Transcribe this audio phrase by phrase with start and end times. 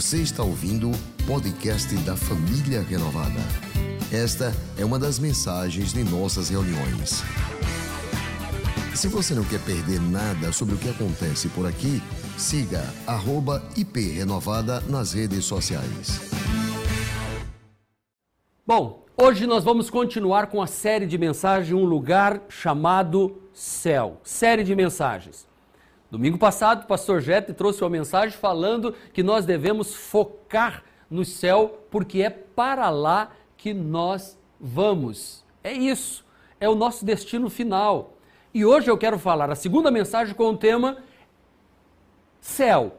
[0.00, 3.38] Você está ouvindo o podcast da Família Renovada.
[4.10, 7.22] Esta é uma das mensagens de nossas reuniões.
[8.94, 12.02] Se você não quer perder nada sobre o que acontece por aqui,
[12.38, 12.82] siga
[13.76, 16.30] @iprenovada nas redes sociais.
[18.66, 24.18] Bom, hoje nós vamos continuar com a série de mensagens Um Lugar Chamado Céu.
[24.24, 25.49] Série de mensagens.
[26.10, 31.84] Domingo passado, o pastor Jete trouxe uma mensagem falando que nós devemos focar no céu,
[31.90, 35.44] porque é para lá que nós vamos.
[35.62, 36.24] É isso,
[36.58, 38.14] é o nosso destino final.
[38.52, 40.98] E hoje eu quero falar a segunda mensagem com o tema
[42.40, 42.96] Céu,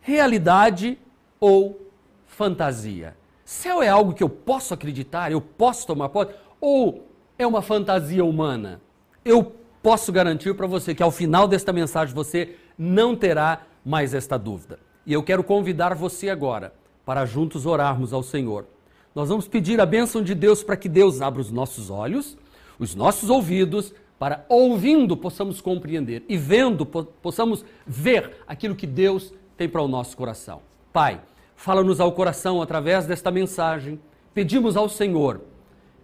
[0.00, 0.98] realidade
[1.40, 1.90] ou
[2.26, 3.16] fantasia.
[3.44, 7.06] Céu é algo que eu posso acreditar, eu posso tomar posse, ou
[7.36, 8.80] é uma fantasia humana?
[9.24, 9.57] Eu
[9.88, 14.78] posso garantir para você que ao final desta mensagem você não terá mais esta dúvida.
[15.06, 16.74] E eu quero convidar você agora
[17.06, 18.66] para juntos orarmos ao Senhor.
[19.14, 22.36] Nós vamos pedir a bênção de Deus para que Deus abra os nossos olhos,
[22.78, 29.70] os nossos ouvidos, para ouvindo possamos compreender e vendo possamos ver aquilo que Deus tem
[29.70, 30.60] para o nosso coração.
[30.92, 31.18] Pai,
[31.56, 33.98] fala-nos ao coração através desta mensagem.
[34.34, 35.40] Pedimos ao Senhor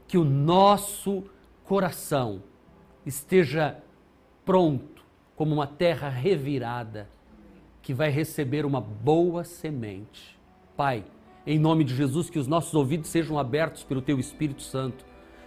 [0.09, 1.23] que o nosso
[1.67, 2.41] coração
[3.05, 3.79] esteja
[4.45, 5.05] pronto
[5.37, 7.09] como uma terra revirada
[7.83, 10.39] que vai receber uma boa semente.
[10.77, 11.05] Pai,
[11.47, 15.05] em nome de Jesus, que os nossos ouvidos sejam abertos pelo Teu Espírito Santo,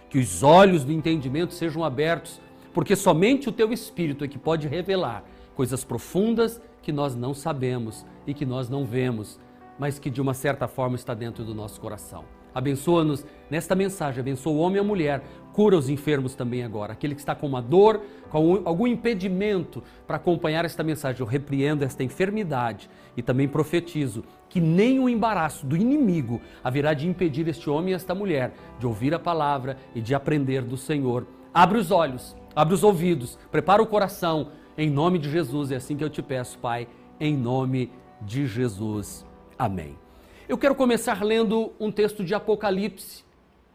[0.08, 2.40] que os olhos do entendimento sejam abertos
[2.78, 5.24] porque somente o teu espírito é que pode revelar
[5.56, 9.40] coisas profundas que nós não sabemos e que nós não vemos,
[9.76, 12.24] mas que de uma certa forma está dentro do nosso coração.
[12.58, 16.92] Abençoa-nos nesta mensagem, abençoa o homem e a mulher, cura os enfermos também agora.
[16.92, 21.84] Aquele que está com uma dor, com algum impedimento para acompanhar esta mensagem, eu repreendo
[21.84, 27.68] esta enfermidade e também profetizo que nem o embaraço do inimigo haverá de impedir este
[27.70, 31.26] homem e esta mulher de ouvir a palavra e de aprender do Senhor.
[31.52, 35.70] Abre os olhos Abre os ouvidos, prepara o coração, em nome de Jesus.
[35.70, 36.88] É assim que eu te peço, Pai,
[37.20, 39.24] em nome de Jesus.
[39.56, 40.07] Amém.
[40.48, 43.22] Eu quero começar lendo um texto de Apocalipse,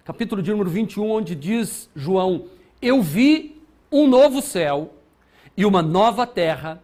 [0.04, 2.48] capítulo de número 21, onde diz João:
[2.82, 3.62] Eu vi
[3.92, 4.96] um novo céu
[5.56, 6.82] e uma nova terra,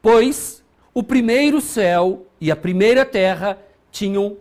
[0.00, 0.64] pois
[0.94, 3.58] o primeiro céu e a primeira terra
[3.90, 4.36] tinham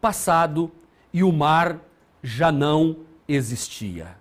[0.00, 0.70] passado
[1.12, 1.80] e o mar
[2.22, 4.16] já não existia.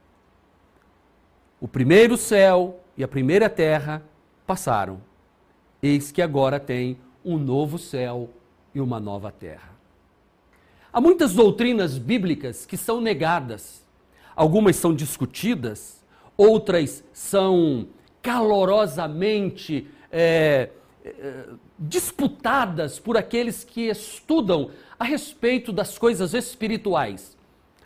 [1.62, 4.02] O primeiro céu e a primeira terra
[4.48, 5.00] passaram.
[5.80, 8.32] Eis que agora tem um novo céu
[8.74, 9.73] e uma nova terra.
[10.94, 13.84] Há muitas doutrinas bíblicas que são negadas.
[14.36, 16.04] Algumas são discutidas,
[16.38, 17.88] outras são
[18.22, 20.70] calorosamente é,
[21.04, 21.46] é,
[21.80, 27.33] disputadas por aqueles que estudam a respeito das coisas espirituais.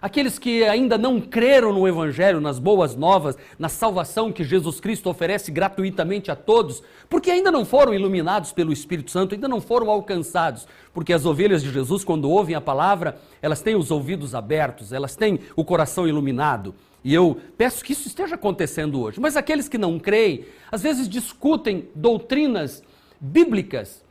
[0.07, 5.09] Aqueles que ainda não creram no Evangelho, nas boas novas, na salvação que Jesus Cristo
[5.09, 9.89] oferece gratuitamente a todos, porque ainda não foram iluminados pelo Espírito Santo, ainda não foram
[9.89, 10.65] alcançados.
[10.93, 15.13] Porque as ovelhas de Jesus, quando ouvem a palavra, elas têm os ouvidos abertos, elas
[15.17, 16.73] têm o coração iluminado.
[17.03, 19.19] E eu peço que isso esteja acontecendo hoje.
[19.19, 22.81] Mas aqueles que não creem, às vezes discutem doutrinas
[23.19, 24.05] bíblicas,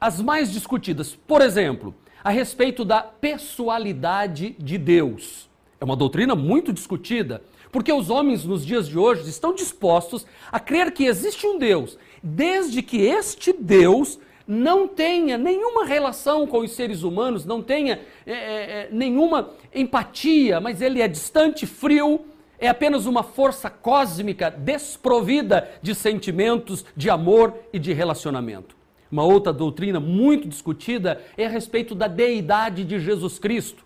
[0.00, 1.16] as mais discutidas.
[1.16, 1.92] Por exemplo,
[2.22, 5.48] a respeito da pessoalidade de Deus.
[5.80, 10.60] É uma doutrina muito discutida, porque os homens nos dias de hoje estão dispostos a
[10.60, 16.72] crer que existe um Deus, desde que este Deus não tenha nenhuma relação com os
[16.72, 22.20] seres humanos, não tenha é, é, é nenhuma empatia, mas ele é distante, frio,
[22.58, 28.76] é apenas uma força cósmica desprovida de sentimentos, de amor e de relacionamento.
[29.12, 33.84] Uma outra doutrina muito discutida é a respeito da deidade de Jesus Cristo.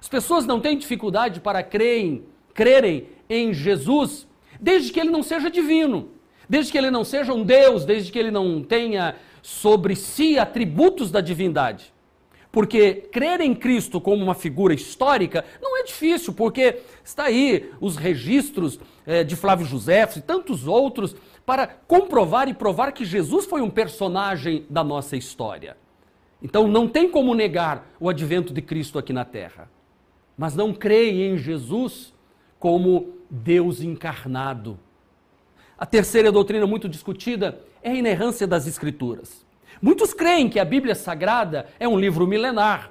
[0.00, 4.26] As pessoas não têm dificuldade para crerem, crerem em Jesus,
[4.58, 6.08] desde que ele não seja divino,
[6.48, 11.10] desde que ele não seja um Deus, desde que ele não tenha sobre si atributos
[11.10, 11.92] da divindade.
[12.50, 17.96] Porque crer em Cristo como uma figura histórica não é difícil, porque está aí os
[17.96, 23.60] registros eh, de Flávio José e tantos outros para comprovar e provar que Jesus foi
[23.60, 25.76] um personagem da nossa história.
[26.42, 29.70] Então não tem como negar o advento de Cristo aqui na terra.
[30.36, 32.12] Mas não creem em Jesus
[32.58, 34.78] como Deus encarnado.
[35.78, 39.44] A terceira doutrina muito discutida é a inerrância das Escrituras.
[39.82, 42.90] Muitos creem que a Bíblia Sagrada é um livro milenar,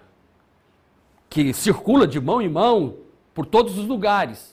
[1.30, 2.98] que circula de mão em mão
[3.34, 4.53] por todos os lugares.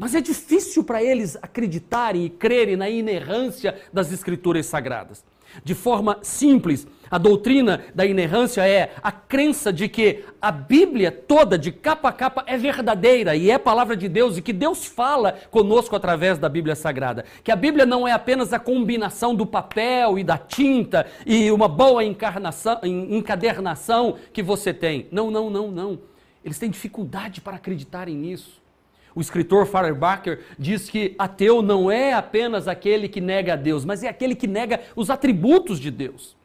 [0.00, 5.22] Mas é difícil para eles acreditarem e crerem na inerrância das Escrituras Sagradas.
[5.62, 11.58] De forma simples, A doutrina da inerrância é a crença de que a Bíblia toda,
[11.58, 15.32] de capa a capa, é verdadeira e é palavra de Deus e que Deus fala
[15.50, 17.24] conosco através da Bíblia Sagrada.
[17.42, 21.66] Que a Bíblia não é apenas a combinação do papel e da tinta e uma
[21.66, 25.08] boa encadernação que você tem.
[25.10, 25.98] Não, não, não, não.
[26.44, 28.60] Eles têm dificuldade para acreditarem nisso.
[29.14, 34.02] O escritor Feuerbach diz que ateu não é apenas aquele que nega a Deus, mas
[34.02, 36.36] é aquele que nega os atributos de Deus.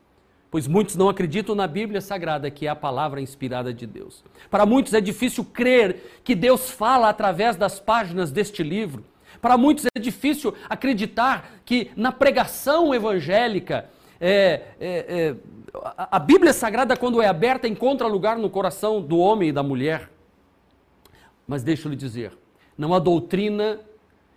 [0.50, 4.24] Pois muitos não acreditam na Bíblia Sagrada, que é a palavra inspirada de Deus.
[4.50, 9.04] Para muitos é difícil crer que Deus fala através das páginas deste livro.
[9.42, 13.90] Para muitos é difícil acreditar que na pregação evangélica
[14.20, 15.36] é, é, é,
[15.98, 20.10] a Bíblia Sagrada, quando é aberta, encontra lugar no coração do homem e da mulher.
[21.48, 22.32] Mas deixa eu lhe dizer,
[22.78, 23.80] não há doutrina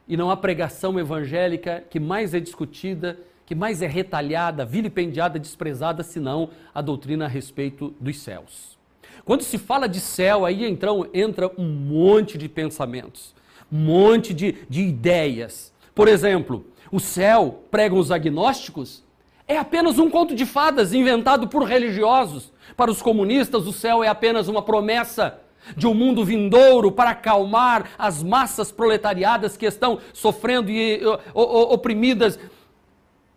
[0.07, 6.03] e não há pregação evangélica que mais é discutida, que mais é retalhada, vilipendiada, desprezada,
[6.03, 8.79] senão a doutrina a respeito dos céus.
[9.25, 13.35] Quando se fala de céu, aí então entra um monte de pensamentos,
[13.71, 15.73] um monte de, de ideias.
[15.95, 19.03] Por exemplo, o céu, pregam os agnósticos,
[19.47, 22.53] é apenas um conto de fadas inventado por religiosos.
[22.77, 25.41] Para os comunistas, o céu é apenas uma promessa
[25.77, 31.01] de um mundo vindouro para acalmar as massas proletariadas que estão sofrendo e
[31.35, 32.39] oprimidas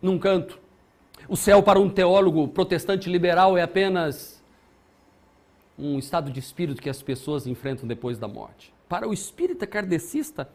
[0.00, 0.58] num canto.
[1.28, 4.42] O céu para um teólogo protestante liberal é apenas
[5.78, 8.72] um estado de espírito que as pessoas enfrentam depois da morte.
[8.88, 10.48] Para o espírita kardecista,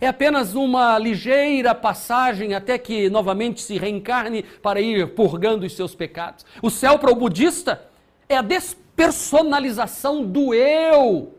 [0.00, 5.94] é apenas uma ligeira passagem até que novamente se reencarne para ir purgando os seus
[5.94, 6.44] pecados.
[6.60, 7.86] O céu para o budista
[8.28, 11.34] é a des personalização do eu,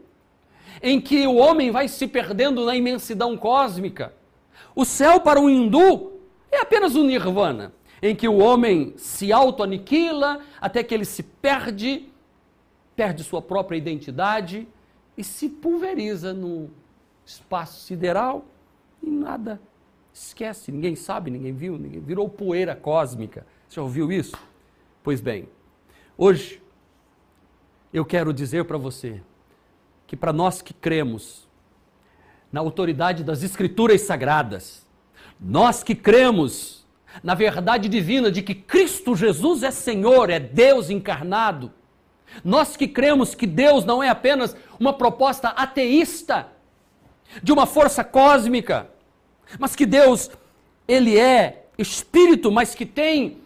[0.81, 4.13] em que o homem vai se perdendo na imensidão cósmica.
[4.75, 6.19] O céu para o hindu
[6.52, 12.10] é apenas o nirvana, em que o homem se auto-aniquila até que ele se perde,
[12.96, 14.68] perde sua própria identidade
[15.18, 16.69] e se pulveriza no
[17.25, 18.46] espaço sideral
[19.01, 19.60] e nada
[20.13, 23.46] esquece, ninguém sabe, ninguém viu, ninguém virou poeira cósmica.
[23.68, 24.38] Você já ouviu isso?
[25.04, 25.48] Pois bem,
[26.18, 26.62] hoje
[27.96, 29.22] eu quero dizer para você
[30.06, 31.48] que para nós que cremos
[32.52, 34.86] na autoridade das Escrituras Sagradas,
[35.40, 36.86] nós que cremos
[37.24, 41.72] na verdade divina de que Cristo Jesus é Senhor, é Deus encarnado,
[42.44, 46.50] nós que cremos que Deus não é apenas uma proposta ateísta
[47.42, 48.90] de uma força cósmica,
[49.58, 50.30] mas que Deus,
[50.86, 53.38] Ele é Espírito, mas que tem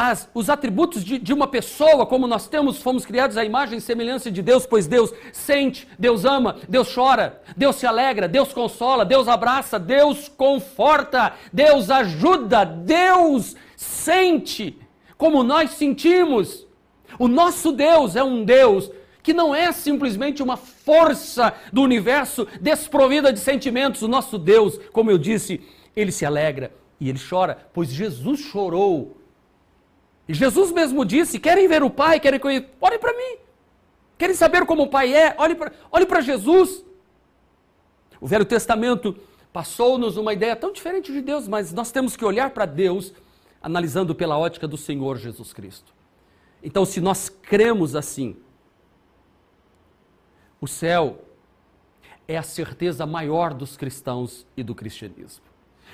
[0.00, 3.82] as, os atributos de, de, uma pessoa, como nós temos, fomos criados à imagem e
[3.82, 9.04] semelhança de Deus, pois Deus sente, Deus ama, Deus chora, Deus se alegra, Deus consola,
[9.04, 14.78] Deus abraça, Deus conforta, Deus ajuda, Deus sente
[15.18, 16.66] como nós sentimos.
[17.18, 18.90] O nosso Deus é um Deus
[19.22, 24.00] que não é simplesmente uma força do universo desprovida de sentimentos.
[24.00, 25.60] O nosso Deus, como eu disse,
[25.94, 29.19] ele se alegra e ele chora, pois Jesus chorou
[30.34, 33.38] Jesus mesmo disse: querem ver o Pai, querem conhecer, olhem para mim.
[34.16, 36.84] Querem saber como o Pai é, olhem para olhe Jesus.
[38.20, 39.16] O Velho Testamento
[39.52, 43.12] passou-nos uma ideia tão diferente de Deus, mas nós temos que olhar para Deus
[43.62, 45.92] analisando pela ótica do Senhor Jesus Cristo.
[46.62, 48.36] Então, se nós cremos assim,
[50.60, 51.24] o céu
[52.28, 55.49] é a certeza maior dos cristãos e do cristianismo.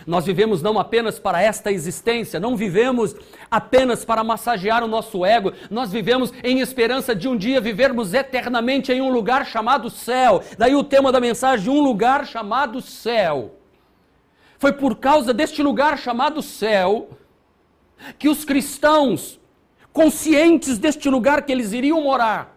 [0.07, 3.15] Nós vivemos não apenas para esta existência, não vivemos
[3.50, 8.93] apenas para massagear o nosso ego, nós vivemos em esperança de um dia vivermos eternamente
[8.93, 10.43] em um lugar chamado céu.
[10.59, 13.57] Daí o tema da mensagem: um lugar chamado céu.
[14.59, 17.11] Foi por causa deste lugar chamado céu
[18.19, 19.41] que os cristãos,
[19.93, 22.57] conscientes deste lugar que eles iriam morar,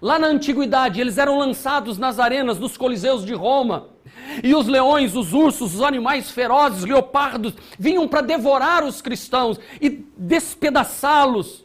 [0.00, 3.95] lá na antiguidade, eles eram lançados nas arenas dos coliseus de Roma
[4.42, 10.04] e os leões, os ursos, os animais ferozes, leopardos, vinham para devorar os cristãos e
[10.16, 11.64] despedaçá-los.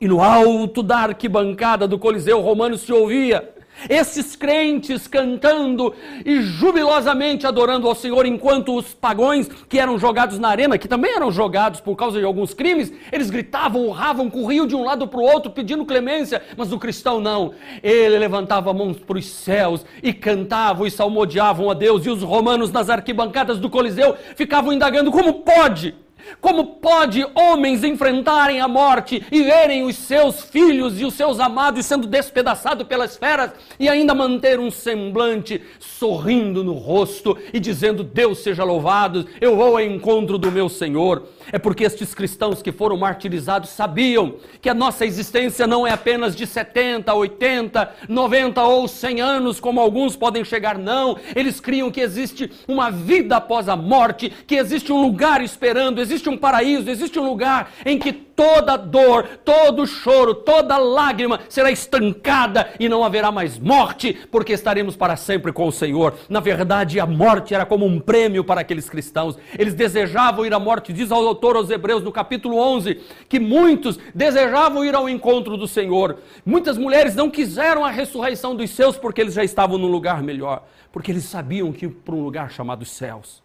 [0.00, 3.54] E no alto da arquibancada do Coliseu Romano se ouvia
[3.88, 10.48] esses crentes cantando e jubilosamente adorando ao Senhor, enquanto os pagões que eram jogados na
[10.48, 14.74] arena, que também eram jogados por causa de alguns crimes, eles gritavam, urravam, corriam de
[14.74, 17.52] um lado para o outro pedindo clemência, mas o cristão não.
[17.82, 22.22] Ele levantava a mão para os céus e cantavam e salmodiavam a Deus, e os
[22.22, 26.01] romanos nas arquibancadas do Coliseu ficavam indagando: como pode?
[26.40, 31.86] Como pode homens enfrentarem a morte e verem os seus filhos e os seus amados
[31.86, 38.38] sendo despedaçados pelas feras e ainda manter um semblante sorrindo no rosto e dizendo: Deus
[38.38, 41.28] seja louvado, eu vou ao encontro do meu Senhor?
[41.50, 46.36] É porque estes cristãos que foram martirizados sabiam que a nossa existência não é apenas
[46.36, 51.18] de 70, 80, 90 ou 100 anos, como alguns podem chegar, não.
[51.34, 56.28] Eles criam que existe uma vida após a morte, que existe um lugar esperando, existe
[56.28, 62.72] um paraíso, existe um lugar em que toda dor, todo choro, toda lágrima será estancada
[62.78, 66.14] e não haverá mais morte, porque estaremos para sempre com o Senhor.
[66.28, 69.38] Na verdade, a morte era como um prêmio para aqueles cristãos.
[69.58, 73.98] Eles desejavam ir à morte, diz o autor aos Hebreus no capítulo 11, que muitos
[74.14, 76.18] desejavam ir ao encontro do Senhor.
[76.44, 80.64] Muitas mulheres não quiseram a ressurreição dos seus porque eles já estavam num lugar melhor,
[80.90, 83.42] porque eles sabiam que para um lugar chamado céus.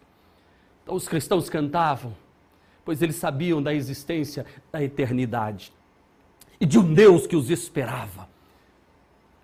[0.82, 2.14] Então os cristãos cantavam
[2.88, 5.70] pois eles sabiam da existência da eternidade
[6.58, 8.26] e de um Deus que os esperava.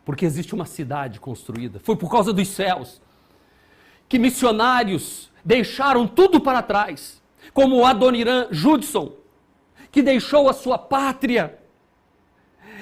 [0.02, 1.78] Porque existe uma cidade construída.
[1.78, 3.02] Foi por causa dos céus
[4.08, 7.22] que missionários deixaram tudo para trás,
[7.52, 9.12] como Adoniran Judson,
[9.92, 11.58] que deixou a sua pátria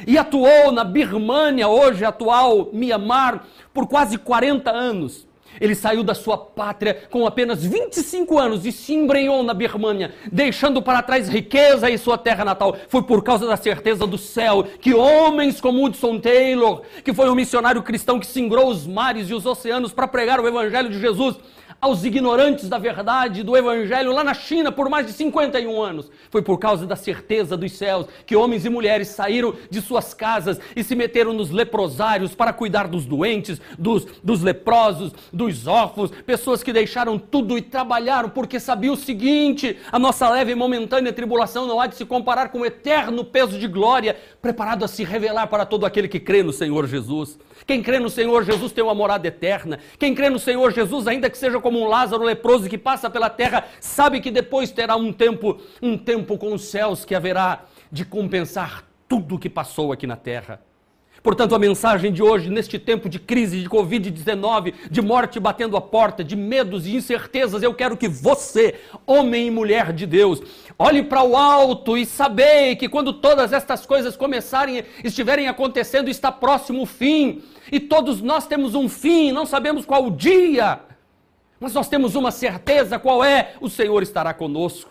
[0.07, 5.27] e atuou na Birmânia, hoje atual Myanmar, por quase 40 anos.
[5.63, 10.83] Ele saiu da sua pátria com apenas 25 anos e se embrenhou na Birmânia, deixando
[10.83, 12.77] para trás riqueza e sua terra natal.
[12.89, 17.37] Foi por causa da certeza do céu que homens como Hudson Taylor, que foi um
[17.37, 21.37] missionário cristão que singrou os mares e os oceanos para pregar o evangelho de Jesus,
[21.83, 26.13] aos ignorantes da verdade do Evangelho lá na China por mais de 51 anos.
[26.31, 30.61] Foi por causa da certeza dos céus que homens e mulheres saíram de suas casas
[30.77, 36.63] e se meteram nos leprosários para cuidar dos doentes, dos, dos leprosos, dos órfãos, pessoas
[36.63, 41.67] que deixaram tudo e trabalharam porque sabiam o seguinte: a nossa leve e momentânea tribulação
[41.67, 45.49] não há de se comparar com o eterno peso de glória preparado a se revelar
[45.49, 47.41] para todo aquele que crê no Senhor Jesus.
[47.67, 49.79] Quem crê no Senhor Jesus tem uma morada eterna.
[49.99, 53.31] Quem crê no Senhor Jesus, ainda que seja como um Lázaro leproso que passa pela
[53.31, 58.05] terra, sabe que depois terá um tempo, um tempo com os céus que haverá de
[58.05, 60.61] compensar tudo o que passou aqui na terra.
[61.23, 65.81] Portanto, a mensagem de hoje, neste tempo de crise, de Covid-19, de morte batendo a
[65.81, 68.75] porta, de medos e incertezas, eu quero que você,
[69.07, 70.43] homem e mulher de Deus,
[70.77, 76.33] olhe para o alto e sabei que quando todas estas coisas começarem, estiverem acontecendo, está
[76.33, 77.41] próximo o fim.
[77.71, 80.81] E todos nós temos um fim, não sabemos qual o dia,
[81.63, 83.55] mas nós temos uma certeza: qual é?
[83.61, 84.91] O Senhor estará conosco.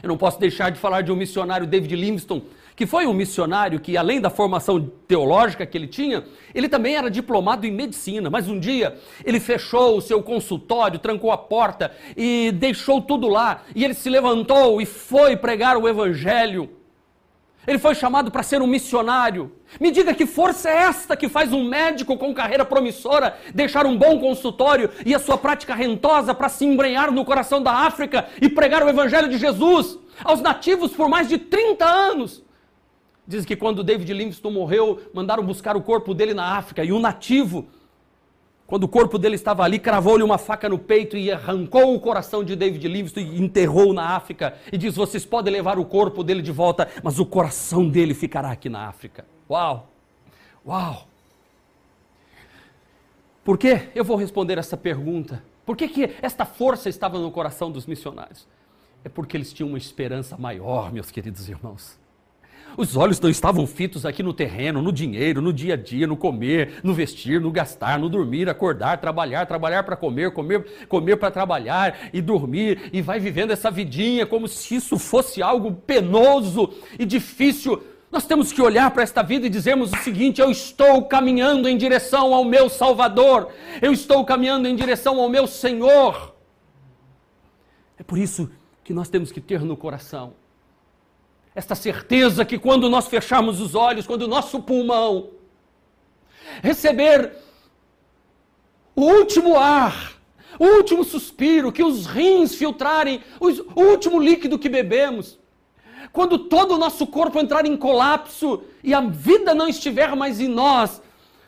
[0.00, 3.80] Eu não posso deixar de falar de um missionário, David Livingstone, que foi um missionário
[3.80, 8.30] que, além da formação teológica que ele tinha, ele também era diplomado em medicina.
[8.30, 13.64] Mas um dia ele fechou o seu consultório, trancou a porta e deixou tudo lá.
[13.74, 16.70] E ele se levantou e foi pregar o evangelho.
[17.66, 19.52] Ele foi chamado para ser um missionário.
[19.78, 23.96] Me diga que força é esta que faz um médico com carreira promissora deixar um
[23.96, 28.48] bom consultório e a sua prática rentosa para se embrenhar no coração da África e
[28.48, 32.42] pregar o evangelho de Jesus aos nativos por mais de 30 anos.
[33.26, 36.98] Diz que quando David Livingstone morreu, mandaram buscar o corpo dele na África e um
[36.98, 37.68] nativo,
[38.70, 42.44] quando o corpo dele estava ali, cravou-lhe uma faca no peito e arrancou o coração
[42.44, 44.54] de David Livingstone e enterrou na África.
[44.72, 48.52] E diz: Vocês podem levar o corpo dele de volta, mas o coração dele ficará
[48.52, 49.26] aqui na África.
[49.50, 49.88] Uau!
[50.64, 51.08] Uau!
[53.42, 53.88] Por que?
[53.92, 55.42] Eu vou responder essa pergunta.
[55.66, 58.46] Por que, que esta força estava no coração dos missionários?
[59.04, 61.98] É porque eles tinham uma esperança maior, meus queridos irmãos.
[62.76, 66.16] Os olhos não estavam fitos aqui no terreno, no dinheiro, no dia a dia, no
[66.16, 71.30] comer, no vestir, no gastar, no dormir, acordar, trabalhar, trabalhar para comer, comer, comer para
[71.30, 77.04] trabalhar e dormir e vai vivendo essa vidinha como se isso fosse algo penoso e
[77.04, 77.82] difícil.
[78.10, 81.76] Nós temos que olhar para esta vida e dizermos o seguinte: eu estou caminhando em
[81.76, 83.48] direção ao meu Salvador,
[83.80, 86.34] eu estou caminhando em direção ao meu Senhor.
[87.96, 88.50] É por isso
[88.82, 90.39] que nós temos que ter no coração
[91.54, 95.30] esta certeza que quando nós fecharmos os olhos, quando o nosso pulmão
[96.62, 97.32] receber
[98.94, 100.14] o último ar,
[100.58, 105.38] o último suspiro, que os rins filtrarem o último líquido que bebemos,
[106.12, 110.48] quando todo o nosso corpo entrar em colapso e a vida não estiver mais em
[110.48, 111.00] nós,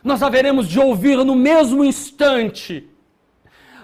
[0.03, 2.89] nós haveremos de ouvir no mesmo instante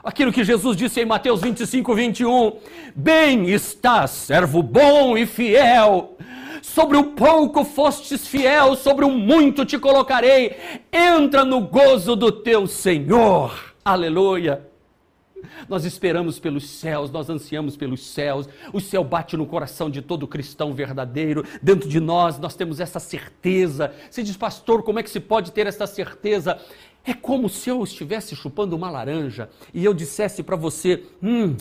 [0.03, 2.53] aquilo que Jesus disse em Mateus 25, 21.
[2.95, 6.17] Bem estás, servo bom e fiel.
[6.61, 10.55] Sobre o pouco fostes fiel, sobre o muito te colocarei.
[10.91, 13.75] Entra no gozo do teu Senhor.
[13.83, 14.69] Aleluia.
[15.67, 18.47] Nós esperamos pelos céus, nós ansiamos pelos céus.
[18.73, 21.45] O céu bate no coração de todo cristão verdadeiro.
[21.61, 23.93] Dentro de nós, nós temos essa certeza.
[24.09, 26.59] Você diz, pastor, como é que se pode ter essa certeza?
[27.03, 31.55] É como se eu estivesse chupando uma laranja e eu dissesse para você: hum,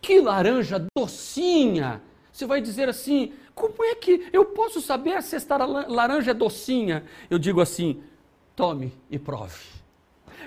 [0.00, 2.02] Que laranja docinha!
[2.32, 7.04] Você vai dizer assim: como é que eu posso saber se esta laranja é docinha?
[7.28, 8.00] Eu digo assim:
[8.54, 9.58] tome e prove.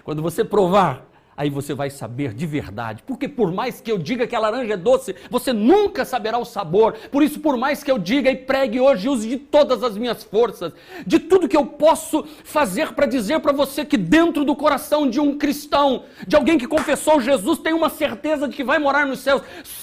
[0.04, 1.06] Quando você provar,
[1.42, 3.02] aí você vai saber de verdade.
[3.06, 6.46] Porque por mais que eu diga que a laranja é doce, você nunca saberá o
[6.46, 6.94] sabor.
[7.12, 10.24] Por isso, por mais que eu diga e pregue hoje, use de todas as minhas
[10.24, 10.72] forças,
[11.06, 15.20] de tudo que eu posso fazer para dizer para você que dentro do coração de
[15.20, 19.20] um cristão, de alguém que confessou Jesus, tem uma certeza de que vai morar nos
[19.22, 19.42] céus.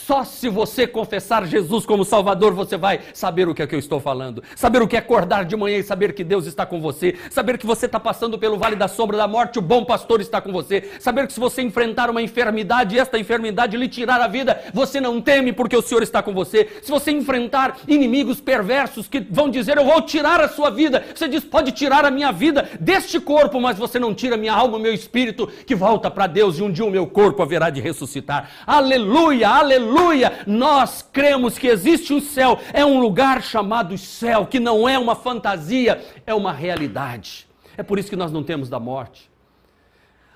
[0.09, 3.79] Só se você confessar Jesus como Salvador, você vai saber o que é que eu
[3.79, 4.43] estou falando.
[4.57, 7.15] Saber o que é acordar de manhã e saber que Deus está com você.
[7.29, 10.41] Saber que você está passando pelo vale da sombra da morte, o bom pastor está
[10.41, 10.93] com você.
[10.99, 14.99] Saber que se você enfrentar uma enfermidade e esta enfermidade lhe tirar a vida, você
[14.99, 16.67] não teme porque o Senhor está com você.
[16.81, 21.29] Se você enfrentar inimigos perversos que vão dizer eu vou tirar a sua vida, você
[21.29, 24.95] diz pode tirar a minha vida deste corpo, mas você não tira minha alma, meu
[24.95, 28.49] espírito que volta para Deus e um dia o meu corpo haverá de ressuscitar.
[28.67, 29.98] Aleluia, aleluia!
[30.47, 35.15] Nós cremos que existe um céu, é um lugar chamado céu, que não é uma
[35.15, 37.47] fantasia, é uma realidade.
[37.77, 39.31] É por isso que nós não temos da morte.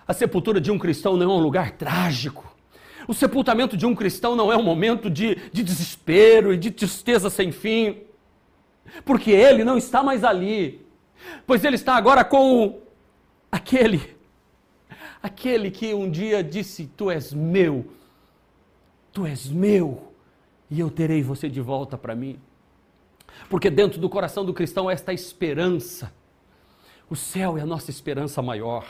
[0.07, 2.55] A sepultura de um cristão não é um lugar trágico.
[3.09, 7.31] O sepultamento de um cristão não é um momento de, de desespero e de tristeza
[7.31, 8.03] sem fim,
[9.05, 10.85] porque ele não está mais ali,
[11.47, 12.81] pois ele está agora com
[13.51, 14.17] aquele,
[15.23, 17.87] aquele que um dia disse: Tu és meu,
[19.13, 20.13] tu és meu,
[20.71, 22.39] e eu terei você de volta para mim.
[23.49, 26.13] Porque dentro do coração do cristão esta esperança,
[27.11, 28.87] o céu é a nossa esperança maior.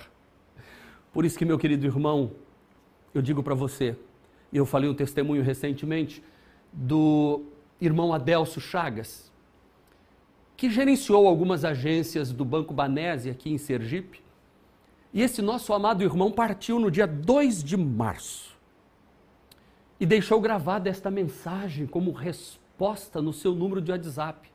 [1.12, 2.30] Por isso que, meu querido irmão,
[3.12, 3.96] eu digo para você,
[4.52, 6.22] eu falei um testemunho recentemente
[6.72, 7.42] do
[7.80, 9.30] irmão Adelso Chagas,
[10.56, 14.22] que gerenciou algumas agências do Banco Banese aqui em Sergipe.
[15.12, 18.51] E esse nosso amado irmão partiu no dia 2 de março
[20.02, 24.50] e deixou gravada esta mensagem como resposta no seu número de WhatsApp.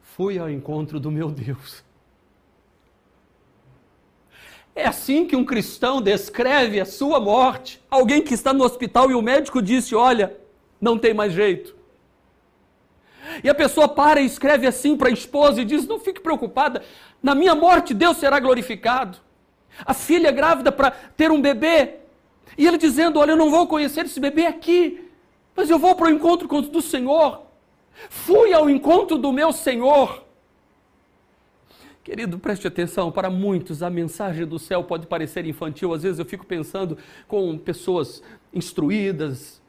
[0.00, 1.82] Fui ao encontro do meu Deus.
[4.76, 7.82] É assim que um cristão descreve a sua morte.
[7.90, 10.38] Alguém que está no hospital e o médico disse: Olha,
[10.80, 11.74] não tem mais jeito.
[13.42, 16.84] E a pessoa para e escreve assim para a esposa e diz: Não fique preocupada,
[17.20, 19.18] na minha morte Deus será glorificado.
[19.84, 21.97] A filha grávida para ter um bebê.
[22.58, 25.08] E ele dizendo: Olha, eu não vou conhecer esse bebê aqui,
[25.54, 27.42] mas eu vou para o encontro do Senhor.
[28.10, 30.24] Fui ao encontro do meu Senhor.
[32.02, 35.92] Querido, preste atenção, para muitos a mensagem do céu pode parecer infantil.
[35.92, 39.60] Às vezes eu fico pensando com pessoas instruídas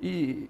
[0.00, 0.48] e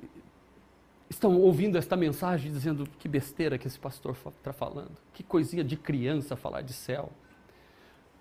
[1.08, 5.76] estão ouvindo esta mensagem dizendo que besteira que esse pastor está falando, que coisinha de
[5.76, 7.10] criança falar de céu.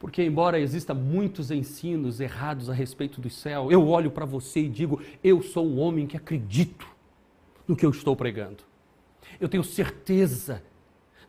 [0.01, 4.67] Porque, embora exista muitos ensinos errados a respeito do céu, eu olho para você e
[4.67, 6.87] digo: eu sou um homem que acredito
[7.67, 8.63] no que eu estou pregando.
[9.39, 10.63] Eu tenho certeza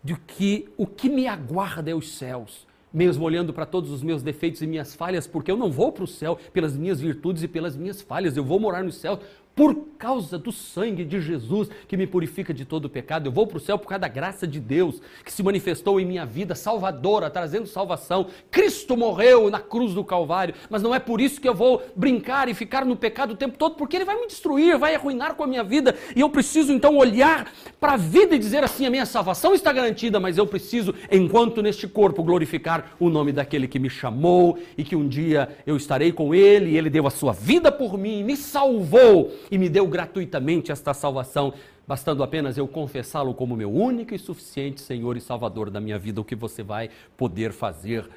[0.02, 4.22] de que o que me aguarda é os céus, mesmo olhando para todos os meus
[4.22, 7.48] defeitos e minhas falhas, porque eu não vou para o céu pelas minhas virtudes e
[7.48, 9.20] pelas minhas falhas, eu vou morar no céu
[9.54, 13.26] por causa do sangue de Jesus que me purifica de todo o pecado.
[13.26, 16.06] Eu vou para o céu por causa da graça de Deus que se manifestou em
[16.06, 18.26] minha vida salvadora, trazendo salvação.
[18.50, 22.48] Cristo morreu na cruz do Calvário, mas não é por isso que eu vou brincar
[22.48, 25.44] e ficar no pecado o tempo todo, porque ele vai me destruir, vai arruinar com
[25.44, 25.94] a minha vida.
[26.16, 29.72] E eu preciso então olhar para a vida e dizer assim: a minha salvação está
[29.72, 34.82] garantida, mas eu preciso, enquanto neste corpo, glorificar o nome daquele que me chamou e
[34.82, 38.24] que um dia eu estarei com ele, e ele deu a sua vida por mim,
[38.24, 41.54] me salvou e me deu gratuitamente esta salvação,
[41.86, 46.20] bastando apenas eu confessá-lo como meu único e suficiente Senhor e Salvador da minha vida,
[46.20, 48.08] o que você vai poder fazer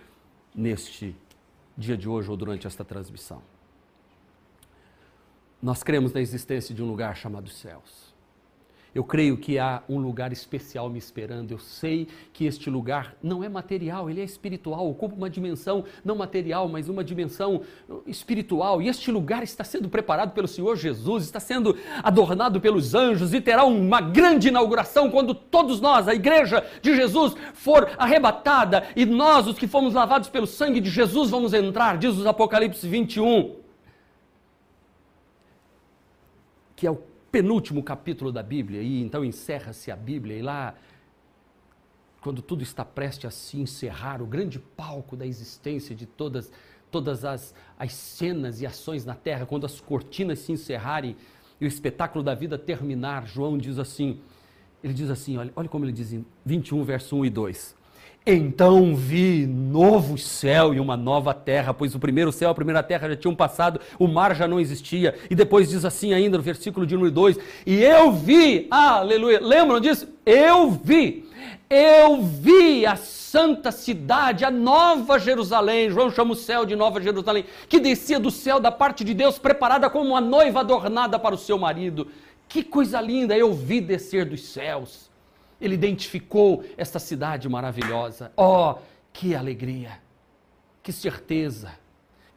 [0.53, 1.15] neste
[1.77, 3.41] dia de hoje ou durante esta transmissão.
[5.61, 8.04] Nós cremos na existência de um lugar chamado céus.
[8.95, 11.51] Eu creio que há um lugar especial me esperando.
[11.51, 16.15] Eu sei que este lugar não é material, ele é espiritual, ocupa uma dimensão não
[16.15, 17.61] material, mas uma dimensão
[18.07, 18.81] espiritual.
[18.81, 23.41] E este lugar está sendo preparado pelo Senhor Jesus, está sendo adornado pelos anjos e
[23.41, 29.45] terá uma grande inauguração quando todos nós, a igreja de Jesus, for arrebatada e nós,
[29.45, 33.57] os que fomos lavados pelo sangue de Jesus, vamos entrar, diz os Apocalipse 21.
[36.77, 40.73] Que é o penúltimo capítulo da Bíblia, e então encerra-se a Bíblia, e lá,
[42.21, 46.49] quando tudo está prestes a se encerrar, o grande palco da existência de todas,
[46.89, 51.17] todas as, as cenas e ações na terra, quando as cortinas se encerrarem
[51.59, 54.21] e o espetáculo da vida terminar, João diz assim,
[54.81, 57.74] ele diz assim, olha, olha como ele diz em 21, verso 1 e 2.
[58.27, 62.81] Então vi novo céu e uma nova terra, pois o primeiro céu e a primeira
[62.81, 65.13] terra já tinham passado, o mar já não existia.
[65.29, 69.39] E depois diz assim ainda no versículo de 1 e 2: E eu vi, aleluia,
[69.39, 70.07] lembram disso?
[70.25, 71.29] Eu vi,
[71.69, 77.45] eu vi a santa cidade, a nova Jerusalém, João chama o céu de nova Jerusalém,
[77.69, 81.37] que descia do céu da parte de Deus, preparada como uma noiva adornada para o
[81.37, 82.07] seu marido.
[82.49, 85.13] Que coisa linda, eu vi descer dos céus
[85.59, 88.31] ele identificou esta cidade maravilhosa.
[88.35, 88.75] Oh,
[89.11, 89.99] que alegria!
[90.83, 91.71] Que certeza!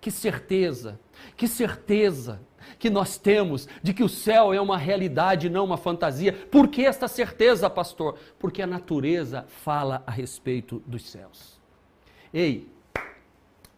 [0.01, 0.99] Que certeza!
[1.37, 2.41] Que certeza
[2.79, 6.33] que nós temos de que o céu é uma realidade, não uma fantasia.
[6.33, 8.19] Por que esta certeza, pastor?
[8.39, 11.59] Porque a natureza fala a respeito dos céus.
[12.33, 12.69] Ei,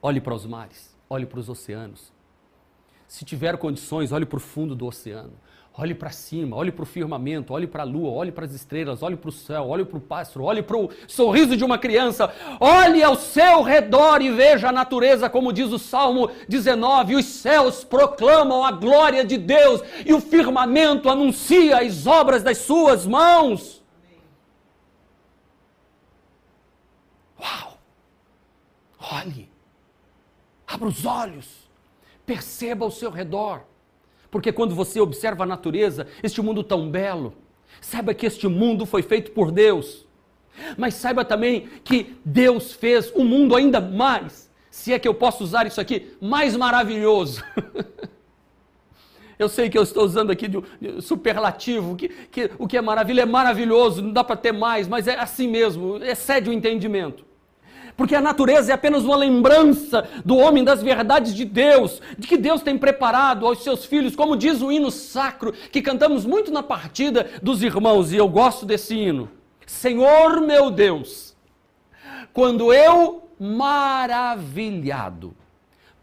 [0.03, 2.13] olhe para os mares, olhe para os oceanos.
[3.07, 5.33] Se tiver condições, olhe para o fundo do oceano.
[5.81, 9.03] Olhe para cima, olhe para o firmamento, olhe para a lua, olhe para as estrelas,
[9.03, 12.31] olhe para o céu, olhe para o pássaro, olhe para o sorriso de uma criança,
[12.61, 17.83] olhe ao seu redor e veja a natureza, como diz o Salmo 19: os céus
[17.83, 23.83] proclamam a glória de Deus e o firmamento anuncia as obras das suas mãos.
[27.41, 27.79] Uau!
[29.13, 29.49] Olhe,
[30.67, 31.71] abra os olhos,
[32.27, 33.70] perceba ao seu redor.
[34.31, 37.35] Porque quando você observa a natureza, este mundo tão belo,
[37.81, 40.07] saiba que este mundo foi feito por Deus.
[40.77, 45.43] Mas saiba também que Deus fez um mundo ainda mais, se é que eu posso
[45.43, 47.43] usar isso aqui, mais maravilhoso.
[49.39, 50.63] eu sei que eu estou usando aqui de
[51.01, 55.09] superlativo, que, que o que é maravilha é maravilhoso, não dá para ter mais, mas
[55.09, 57.30] é assim mesmo, excede o entendimento
[58.01, 62.39] porque a natureza é apenas uma lembrança do homem das verdades de Deus, de que
[62.39, 66.63] Deus tem preparado aos seus filhos, como diz o hino sacro, que cantamos muito na
[66.63, 69.31] partida dos irmãos, e eu gosto desse hino.
[69.67, 71.37] Senhor meu Deus,
[72.33, 75.37] quando eu, maravilhado,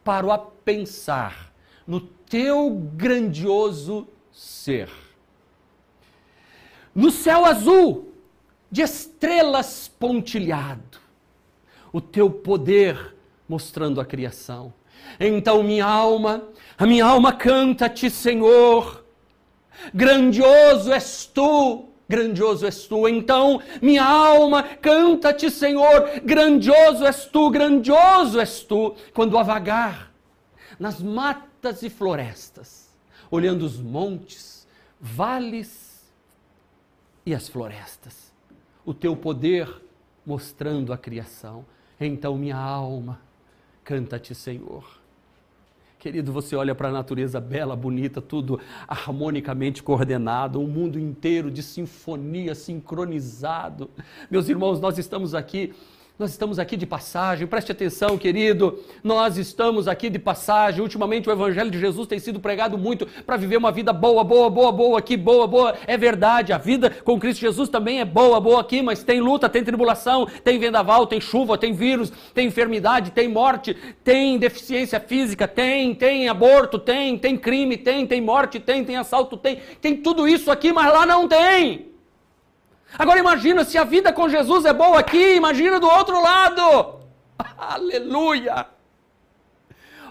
[0.03, 1.51] paro a pensar
[1.87, 4.87] no teu grandioso ser,
[6.93, 8.13] no céu azul,
[8.69, 11.06] de estrelas pontilhado,
[11.91, 13.15] o teu poder
[13.47, 14.73] mostrando a criação.
[15.19, 16.43] Então minha alma,
[16.77, 19.05] a minha alma canta-te, Senhor.
[19.93, 23.07] Grandioso és tu, grandioso és tu.
[23.07, 26.21] Então minha alma canta-te, Senhor.
[26.23, 28.95] Grandioso és tu, grandioso és tu.
[29.13, 30.11] Quando a vagar
[30.79, 32.95] nas matas e florestas,
[33.31, 34.67] olhando os montes,
[34.99, 36.11] vales
[37.25, 38.31] e as florestas,
[38.85, 39.81] o teu poder
[40.25, 41.65] mostrando a criação.
[41.99, 43.19] Então minha alma
[43.83, 44.83] canta-te, Senhor.
[45.97, 51.63] Querido, você olha para a natureza bela, bonita, tudo harmonicamente coordenado, um mundo inteiro de
[51.63, 53.89] sinfonia sincronizado.
[54.29, 55.73] Meus irmãos, nós estamos aqui
[56.19, 58.83] nós estamos aqui de passagem, preste atenção, querido.
[59.03, 60.81] Nós estamos aqui de passagem.
[60.81, 64.49] Ultimamente o Evangelho de Jesus tem sido pregado muito para viver uma vida boa, boa,
[64.49, 65.75] boa, boa aqui, boa, boa.
[65.85, 69.47] É verdade, a vida com Cristo Jesus também é boa, boa aqui, mas tem luta,
[69.47, 75.47] tem tribulação, tem vendaval, tem chuva, tem vírus, tem enfermidade, tem morte, tem deficiência física,
[75.47, 80.27] tem, tem aborto, tem, tem crime, tem, tem morte, tem, tem assalto, tem, tem tudo
[80.27, 81.96] isso aqui, mas lá não tem.
[82.97, 86.99] Agora imagina se a vida com Jesus é boa aqui, imagina do outro lado.
[87.57, 88.67] Aleluia!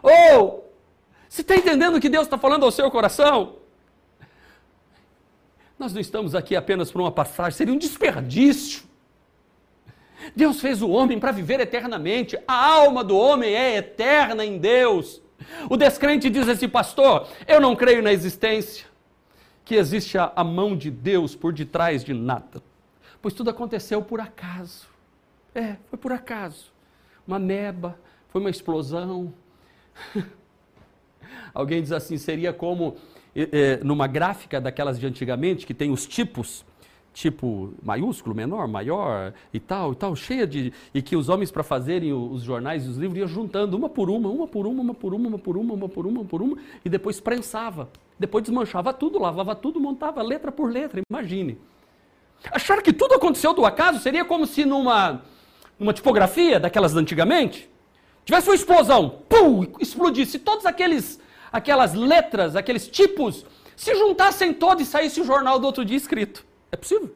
[0.02, 0.12] Ou,
[0.62, 0.64] oh,
[1.28, 3.56] você está entendendo o que Deus está falando ao seu coração?
[5.78, 8.84] Nós não estamos aqui apenas por uma passagem, seria um desperdício.
[10.34, 15.20] Deus fez o homem para viver eternamente, a alma do homem é eterna em Deus.
[15.68, 18.86] O descrente diz assim, pastor, eu não creio na existência
[19.66, 22.62] que existe a, a mão de Deus por detrás de nada.
[23.20, 24.86] Pois tudo aconteceu por acaso.
[25.52, 26.72] É, foi por acaso.
[27.26, 27.98] Uma neba,
[28.28, 29.34] foi uma explosão.
[31.52, 32.96] Alguém diz assim: seria como
[33.34, 36.64] é, numa gráfica daquelas de antigamente, que tem os tipos
[37.12, 40.72] tipo maiúsculo, menor, maior e tal, e tal, cheia de.
[40.94, 44.10] e que os homens, para fazerem os jornais e os livros, iam juntando uma por
[44.10, 46.42] uma, uma por uma, uma por uma, uma por uma, uma por uma, uma por
[46.42, 47.88] uma, e depois prensava.
[48.18, 51.58] Depois desmanchava tudo, lavava tudo, montava letra por letra, imagine.
[52.50, 55.22] Achar que tudo aconteceu do acaso seria como se numa,
[55.78, 57.70] numa tipografia daquelas de antigamente
[58.24, 61.20] tivesse uma explosão, pum, explodisse, todos aqueles
[61.52, 66.44] aquelas letras, aqueles tipos se juntassem todos e saísse o jornal do outro dia escrito.
[66.72, 67.14] É possível?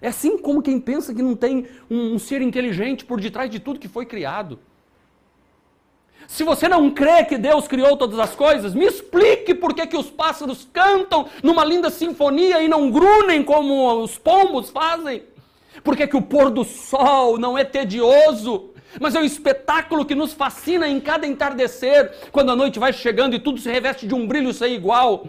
[0.00, 3.60] É assim como quem pensa que não tem um, um ser inteligente por detrás de
[3.60, 4.58] tudo que foi criado.
[6.26, 9.96] Se você não crê que Deus criou todas as coisas, me explique por que, que
[9.96, 15.22] os pássaros cantam numa linda sinfonia e não grunem como os pombos fazem.
[15.84, 18.70] Por que, que o pôr do sol não é tedioso?
[19.00, 23.36] Mas é um espetáculo que nos fascina em cada entardecer, quando a noite vai chegando
[23.36, 25.26] e tudo se reveste de um brilho sem igual,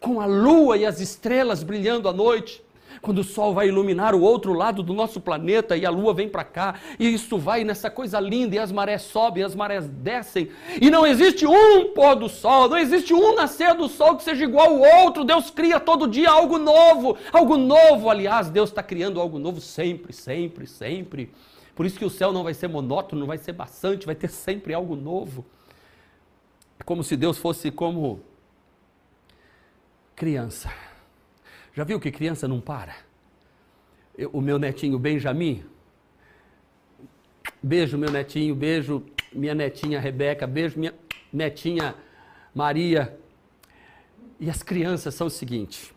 [0.00, 2.65] com a lua e as estrelas brilhando à noite
[3.00, 6.28] quando o sol vai iluminar o outro lado do nosso planeta e a lua vem
[6.28, 10.50] para cá, e isso vai nessa coisa linda, e as marés sobem, as marés descem,
[10.80, 14.44] e não existe um pôr do sol, não existe um nascer do sol que seja
[14.44, 19.20] igual ao outro, Deus cria todo dia algo novo, algo novo, aliás, Deus está criando
[19.20, 21.32] algo novo sempre, sempre, sempre.
[21.74, 24.30] Por isso que o céu não vai ser monótono, não vai ser bastante, vai ter
[24.30, 25.44] sempre algo novo.
[26.78, 28.20] É como se Deus fosse como
[30.14, 30.70] criança
[31.76, 32.96] já viu que criança não para?
[34.16, 35.62] Eu, o meu netinho Benjamin,
[37.62, 40.94] beijo meu netinho, beijo minha netinha Rebeca, beijo minha
[41.30, 41.94] netinha
[42.54, 43.14] Maria.
[44.40, 45.94] E as crianças são o seguinte: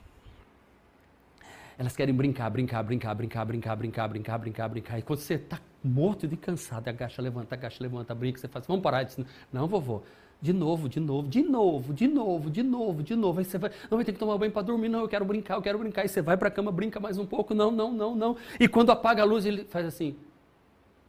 [1.77, 4.99] elas querem brincar, brincar, brincar, brincar, brincar, brincar, brincar, brincar, brincar.
[4.99, 8.83] E quando você está morto de cansado, agacha, levanta, agacha, levanta, brinca, você faz, vamos
[8.83, 9.25] parar disso.
[9.51, 10.03] Não, vovô,
[10.41, 13.39] de novo, de novo, de novo, de novo, de novo, de novo.
[13.39, 15.55] Aí você vai, não vai ter que tomar banho para dormir, não, eu quero brincar,
[15.55, 16.03] eu quero brincar.
[16.03, 18.37] Aí você vai para a cama, brinca mais um pouco, não, não, não, não.
[18.57, 20.15] E quando apaga a luz, ele faz assim: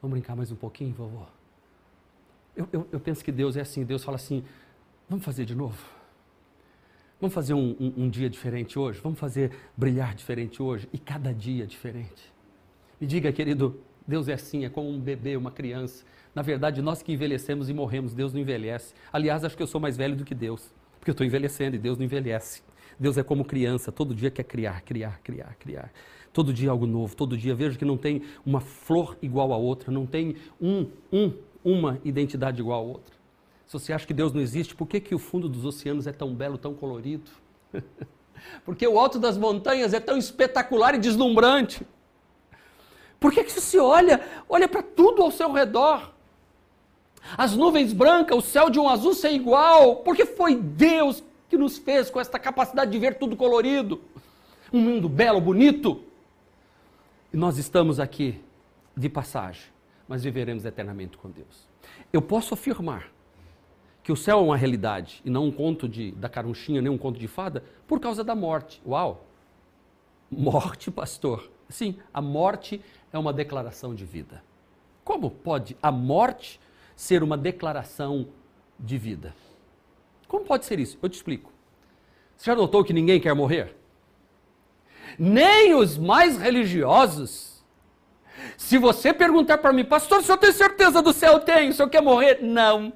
[0.02, 1.22] vamos brincar mais um pouquinho, vovô?
[2.56, 4.42] Eu, eu, eu penso que Deus é assim: Deus fala assim,
[5.08, 5.78] vamos fazer de novo?
[7.20, 8.98] Vamos fazer um, um, um dia diferente hoje?
[9.00, 10.88] Vamos fazer brilhar diferente hoje?
[10.92, 12.32] E cada dia diferente.
[13.00, 17.02] Me diga, querido, Deus é assim, é como um bebê, uma criança na verdade, nós
[17.02, 18.94] que envelhecemos e morremos, Deus não envelhece.
[19.12, 21.78] Aliás, acho que eu sou mais velho do que Deus, porque eu estou envelhecendo e
[21.78, 22.62] Deus não envelhece.
[22.98, 25.90] Deus é como criança, todo dia quer criar, criar, criar, criar.
[26.32, 29.90] Todo dia algo novo, todo dia vejo que não tem uma flor igual a outra,
[29.90, 31.32] não tem um, um,
[31.64, 33.14] uma identidade igual a outra.
[33.66, 36.12] Se você acha que Deus não existe, por que, que o fundo dos oceanos é
[36.12, 37.30] tão belo, tão colorido?
[38.64, 41.86] Porque o alto das montanhas é tão espetacular e deslumbrante.
[43.18, 46.12] Por que, que você olha, olha para tudo ao seu redor?
[47.36, 51.78] As nuvens brancas, o céu de um azul sem igual, porque foi Deus que nos
[51.78, 54.00] fez com esta capacidade de ver tudo colorido.
[54.72, 56.02] Um mundo belo, bonito.
[57.32, 58.40] E nós estamos aqui
[58.96, 59.64] de passagem,
[60.08, 61.68] mas viveremos eternamente com Deus.
[62.12, 63.10] Eu posso afirmar
[64.02, 66.98] que o céu é uma realidade e não um conto de, da carunchinha, nem um
[66.98, 68.80] conto de fada, por causa da morte.
[68.86, 69.24] Uau!
[70.30, 71.50] Morte, pastor.
[71.68, 72.80] Sim, a morte
[73.12, 74.42] é uma declaração de vida.
[75.04, 76.60] Como pode a morte
[77.00, 78.28] ser uma declaração
[78.78, 79.34] de vida.
[80.28, 80.98] Como pode ser isso?
[81.02, 81.50] Eu te explico.
[82.36, 83.74] Você já notou que ninguém quer morrer?
[85.18, 87.64] Nem os mais religiosos.
[88.58, 91.40] Se você perguntar para mim, pastor, o senhor tem certeza do céu?
[91.40, 91.70] Tenho.
[91.70, 92.40] O senhor quer morrer?
[92.42, 92.92] Não.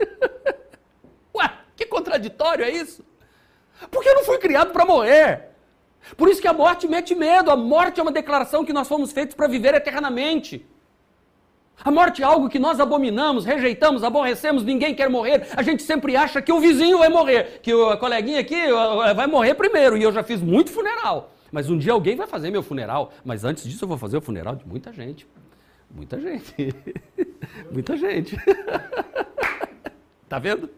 [1.36, 3.04] Ué, que contraditório é isso?
[3.90, 5.50] Porque eu não fui criado para morrer.
[6.16, 7.50] Por isso que a morte mete medo.
[7.50, 10.66] A morte é uma declaração que nós fomos feitos para viver eternamente.
[11.84, 15.46] A morte é algo que nós abominamos, rejeitamos, aborrecemos, ninguém quer morrer.
[15.56, 18.56] A gente sempre acha que o vizinho vai morrer, que a coleguinha aqui
[19.14, 19.96] vai morrer primeiro.
[19.96, 21.32] E eu já fiz muito funeral.
[21.52, 23.12] Mas um dia alguém vai fazer meu funeral.
[23.24, 25.26] Mas antes disso eu vou fazer o funeral de muita gente.
[25.90, 26.74] Muita gente.
[27.70, 28.36] muita gente.
[30.28, 30.68] tá vendo?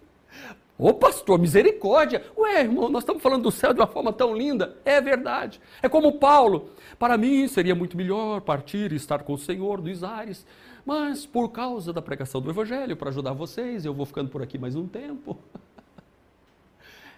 [0.79, 2.25] Ô pastor, misericórdia!
[2.39, 4.79] Ué, irmão, nós estamos falando do céu de uma forma tão linda.
[4.85, 5.61] É verdade.
[5.83, 6.71] É como Paulo.
[6.99, 10.47] Para mim seria muito melhor partir e estar com o Senhor dos ares.
[10.91, 14.59] Mas por causa da pregação do Evangelho, para ajudar vocês, eu vou ficando por aqui
[14.59, 15.39] mais um tempo.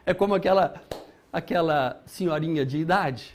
[0.04, 0.82] É como aquela,
[1.32, 3.35] aquela senhorinha de idade.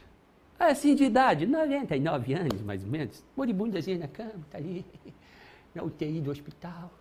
[0.59, 3.23] Assim, de idade, 99 anos, mais ou menos.
[3.35, 4.85] Moribundazinha na cama, tá ali,
[5.73, 6.91] na UTI do hospital.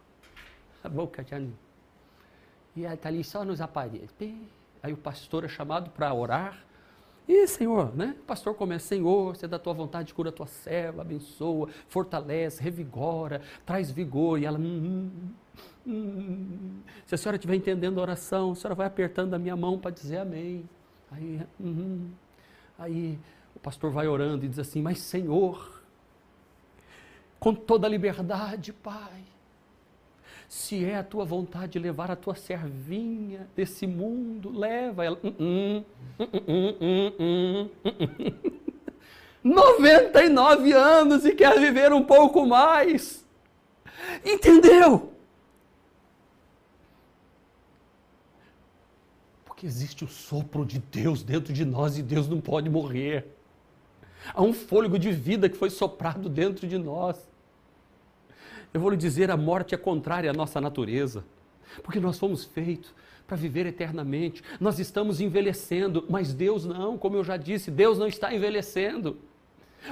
[0.83, 1.53] A boca já não...
[2.77, 4.15] E ela está ali só nos aparelhos.
[4.83, 6.65] Aí o pastor é chamado para orar.
[7.29, 8.15] E, Senhor, né?
[8.21, 12.63] O pastor começa, Senhor, se é da tua vontade, cura a tua serva, abençoa, fortalece,
[12.63, 14.39] revigora, traz vigor.
[14.39, 15.11] E ela, hum,
[15.85, 16.81] hum, hum.
[17.05, 19.91] se a senhora estiver entendendo a oração, a senhora vai apertando a minha mão para
[19.91, 20.69] dizer amém.
[21.11, 22.11] Aí, hum,
[22.79, 23.19] aí
[23.57, 25.83] o pastor vai orando e diz assim, mas Senhor,
[27.41, 29.25] com toda a liberdade, Pai,
[30.49, 35.19] se é a tua vontade levar a tua servinha desse mundo, leva ela.
[35.25, 35.83] Hum,
[36.21, 37.71] hum, hum,
[39.43, 43.25] 99 anos e quer viver um pouco mais.
[44.25, 45.13] Entendeu?
[49.45, 53.27] Porque existe o sopro de Deus dentro de nós e Deus não pode morrer.
[54.35, 57.17] Há um fôlego de vida que foi soprado dentro de nós.
[58.77, 61.25] Eu vou lhe dizer, a morte é contrária à nossa natureza,
[61.83, 62.93] porque nós fomos feitos
[63.27, 64.43] para viver eternamente.
[64.61, 69.17] Nós estamos envelhecendo, mas Deus não, como eu já disse, Deus não está envelhecendo.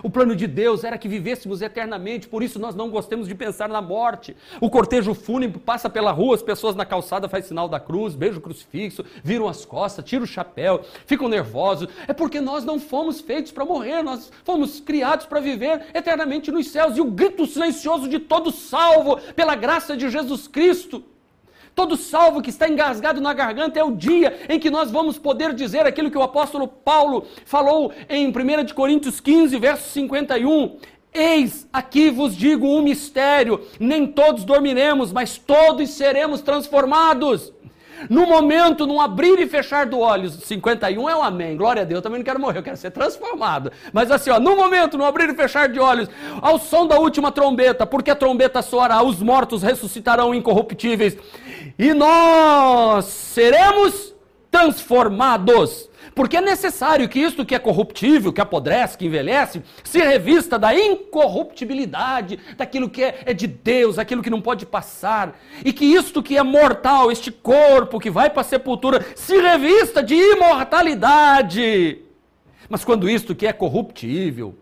[0.02, 3.68] O plano de Deus era que vivêssemos eternamente, por isso nós não gostamos de pensar
[3.68, 4.36] na morte.
[4.60, 8.38] O cortejo fúnebre passa pela rua, as pessoas na calçada fazem sinal da cruz, beijam
[8.38, 11.88] o crucifixo, viram as costas, tiram o chapéu, ficam nervosos.
[12.06, 16.68] É porque nós não fomos feitos para morrer, nós fomos criados para viver eternamente nos
[16.68, 16.96] céus.
[16.96, 21.04] E o grito silencioso de todo salvo, pela graça de Jesus Cristo,
[21.74, 25.52] Todo salvo que está engasgado na garganta é o dia em que nós vamos poder
[25.52, 28.32] dizer aquilo que o apóstolo Paulo falou em 1
[28.74, 30.76] Coríntios 15, verso 51.
[31.12, 37.52] Eis aqui vos digo um mistério: nem todos dormiremos, mas todos seremos transformados.
[38.10, 41.98] No momento, num abrir e fechar do olho, 51 é um amém, glória a Deus,
[41.98, 43.72] eu também não quero morrer, eu quero ser transformado.
[43.92, 46.08] Mas assim, ó, no momento, no abrir e fechar de olhos,
[46.42, 51.16] ao som da última trombeta, porque a trombeta soará, os mortos ressuscitarão incorruptíveis,
[51.78, 54.14] e nós seremos
[54.50, 55.88] transformados.
[56.14, 60.72] Porque é necessário que isto que é corruptível, que apodrece, que envelhece, se revista da
[60.72, 65.36] incorruptibilidade, daquilo que é, é de Deus, aquilo que não pode passar.
[65.64, 70.04] E que isto que é mortal, este corpo que vai para a sepultura, se revista
[70.04, 71.98] de imortalidade.
[72.68, 74.54] Mas quando isto que é corruptível,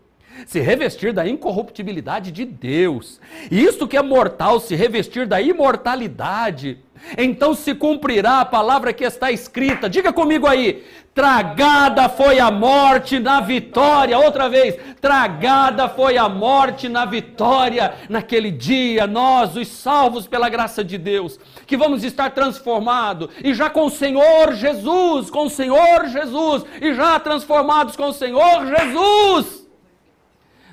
[0.47, 3.21] se revestir da incorruptibilidade de Deus,
[3.51, 6.79] e isto que é mortal se revestir da imortalidade,
[7.17, 9.89] então se cumprirá a palavra que está escrita.
[9.89, 14.17] Diga comigo aí: tragada foi a morte na vitória.
[14.17, 17.93] Outra vez, tragada foi a morte na vitória.
[18.09, 23.69] Naquele dia, nós, os salvos pela graça de Deus, que vamos estar transformados e já
[23.69, 29.67] com o Senhor Jesus, com o Senhor Jesus, e já transformados com o Senhor Jesus,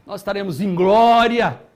[0.07, 1.70] nós estaremos em glória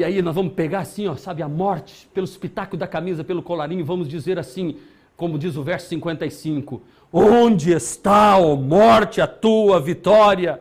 [0.00, 3.42] e aí nós vamos pegar assim, ó, sabe, a morte pelo espetáculo da camisa, pelo
[3.42, 4.78] colarinho, vamos dizer assim,
[5.14, 6.80] como diz o verso 55:
[7.12, 10.58] Onde está, ó morte, a tua vitória?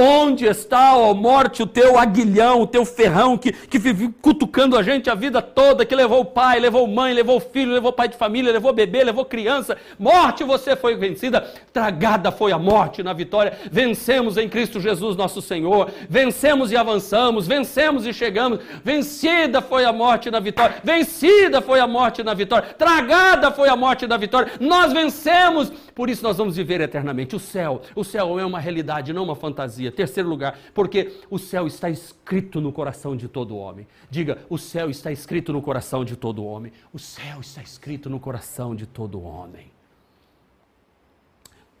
[0.00, 4.82] Onde está, ó morte, o teu aguilhão, o teu ferrão que, que vive cutucando a
[4.84, 8.06] gente a vida toda, que levou o pai, levou mãe, levou o filho, levou pai
[8.06, 9.76] de família, levou bebê, levou criança.
[9.98, 11.40] Morte, você foi vencida.
[11.72, 13.58] Tragada foi a morte na vitória.
[13.72, 15.90] Vencemos em Cristo Jesus, nosso Senhor.
[16.08, 17.48] Vencemos e avançamos.
[17.48, 18.60] Vencemos e chegamos.
[18.84, 20.76] Vencida foi a morte na vitória.
[20.84, 22.68] Vencida foi a morte na vitória.
[22.74, 24.52] Tragada foi a morte na vitória.
[24.60, 25.72] Nós vencemos.
[25.92, 27.34] Por isso nós vamos viver eternamente.
[27.34, 29.92] O céu, o céu é uma realidade, não uma fantasia fantasia.
[29.92, 33.86] Terceiro lugar, porque o céu está escrito no coração de todo homem.
[34.10, 36.72] Diga, o céu está escrito no coração de todo homem.
[36.92, 39.70] O céu está escrito no coração de todo homem.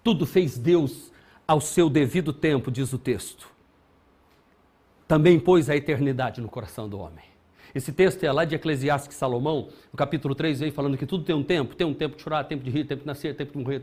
[0.02, 1.12] Tudo fez Deus
[1.46, 3.48] ao seu devido tempo, diz o texto.
[5.06, 7.24] Também pôs a eternidade no coração do homem.
[7.74, 11.34] Esse texto é lá de Eclesiastes Salomão, no capítulo 3, vem falando que tudo tem
[11.34, 13.58] um tempo, tem um tempo de chorar, tempo de rir, tempo de nascer, tempo de
[13.58, 13.82] morrer,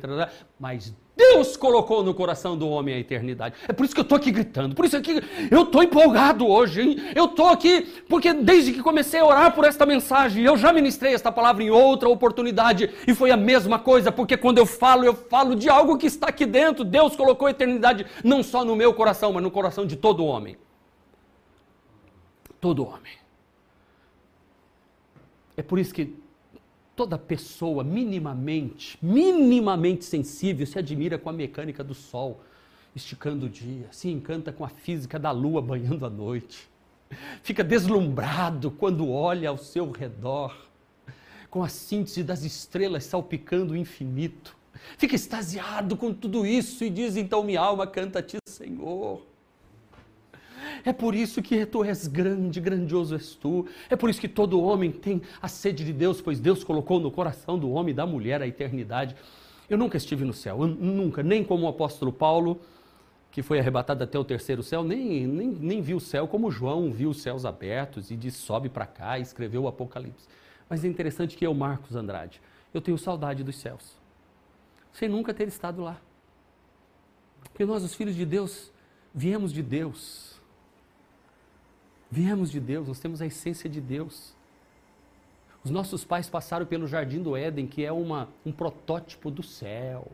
[0.59, 3.55] mas Deus colocou no coração do homem a eternidade.
[3.67, 6.81] É por isso que eu estou aqui gritando, por isso que eu estou empolgado hoje,
[6.81, 6.97] hein?
[7.15, 11.13] Eu estou aqui porque desde que comecei a orar por esta mensagem, eu já ministrei
[11.13, 15.13] esta palavra em outra oportunidade e foi a mesma coisa, porque quando eu falo, eu
[15.13, 16.83] falo de algo que está aqui dentro.
[16.83, 20.57] Deus colocou a eternidade não só no meu coração, mas no coração de todo homem.
[22.59, 23.13] Todo homem.
[25.55, 26.24] É por isso que
[26.95, 32.41] toda pessoa minimamente, minimamente sensível se admira com a mecânica do sol
[32.95, 36.69] esticando o dia, se encanta com a física da lua banhando a noite.
[37.43, 40.55] Fica deslumbrado quando olha ao seu redor,
[41.49, 44.55] com a síntese das estrelas salpicando o infinito.
[44.97, 49.34] Fica extasiado com tudo isso e diz: Então minha alma canta a ti, Senhor.
[50.83, 53.65] É por isso que tu és grande, grandioso és tu.
[53.89, 57.11] É por isso que todo homem tem a sede de Deus, pois Deus colocou no
[57.11, 59.15] coração do homem e da mulher a eternidade.
[59.69, 62.61] Eu nunca estive no céu, nunca, nem como o apóstolo Paulo,
[63.31, 66.91] que foi arrebatado até o terceiro céu, nem, nem, nem vi o céu como João
[66.91, 70.27] viu os céus abertos e disse: sobe para cá e escreveu o Apocalipse.
[70.69, 72.41] Mas é interessante que eu, Marcos Andrade,
[72.73, 73.97] eu tenho saudade dos céus,
[74.93, 75.99] sem nunca ter estado lá.
[77.43, 78.71] Porque nós, os filhos de Deus,
[79.13, 80.34] viemos de Deus
[82.09, 84.33] Viemos de Deus, nós temos a essência de Deus.
[85.63, 90.07] Os nossos pais passaram pelo jardim do Éden, que é uma, um protótipo do céu.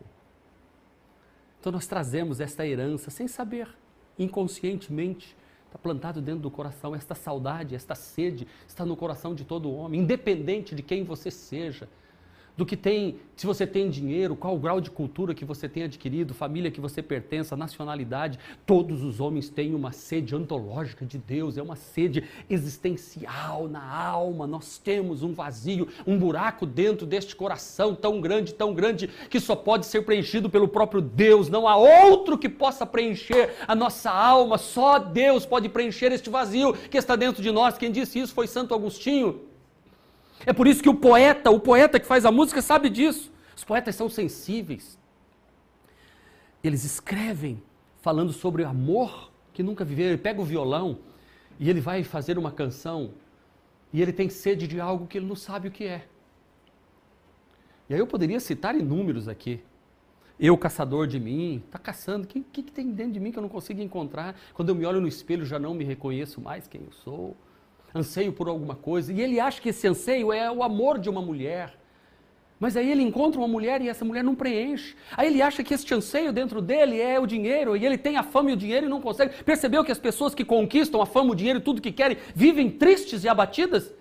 [1.60, 3.68] Então nós trazemos esta herança sem saber,
[4.18, 5.36] inconscientemente,
[5.66, 6.96] está plantado dentro do coração.
[6.96, 11.88] Esta saudade, esta sede está no coração de todo homem, independente de quem você seja
[12.62, 15.82] do que tem, se você tem dinheiro, qual o grau de cultura que você tem
[15.82, 18.38] adquirido, família que você pertence, nacionalidade.
[18.68, 24.46] Todos os homens têm uma sede antológica de Deus, é uma sede existencial na alma.
[24.46, 29.56] Nós temos um vazio, um buraco dentro deste coração tão grande, tão grande, que só
[29.56, 31.50] pode ser preenchido pelo próprio Deus.
[31.50, 36.74] Não há outro que possa preencher a nossa alma, só Deus pode preencher este vazio
[36.74, 37.76] que está dentro de nós.
[37.76, 39.51] Quem disse isso foi Santo Agostinho.
[40.46, 43.32] É por isso que o poeta, o poeta que faz a música, sabe disso.
[43.56, 44.98] Os poetas são sensíveis.
[46.64, 47.62] Eles escrevem
[48.02, 50.12] falando sobre amor que nunca viveram.
[50.12, 51.00] Ele pega o violão
[51.60, 53.12] e ele vai fazer uma canção
[53.94, 56.08] e ele tem sede de algo que ele não sabe o que é.
[57.90, 59.62] E aí eu poderia citar inúmeros aqui.
[60.40, 62.24] Eu, caçador de mim, está caçando.
[62.24, 64.36] O que, que, que tem dentro de mim que eu não consigo encontrar?
[64.54, 67.36] Quando eu me olho no espelho, já não me reconheço mais quem eu sou
[67.94, 71.22] anseio por alguma coisa, e ele acha que esse anseio é o amor de uma
[71.22, 71.78] mulher.
[72.60, 74.96] Mas aí ele encontra uma mulher e essa mulher não preenche.
[75.18, 78.24] Aí ele acha que esse anseio dentro dele é o dinheiro, e ele tem a
[78.24, 79.44] fama e o dinheiro e não consegue.
[79.44, 82.70] Percebeu que as pessoas que conquistam a fama, o dinheiro e tudo que querem vivem
[82.70, 83.92] tristes e abatidas?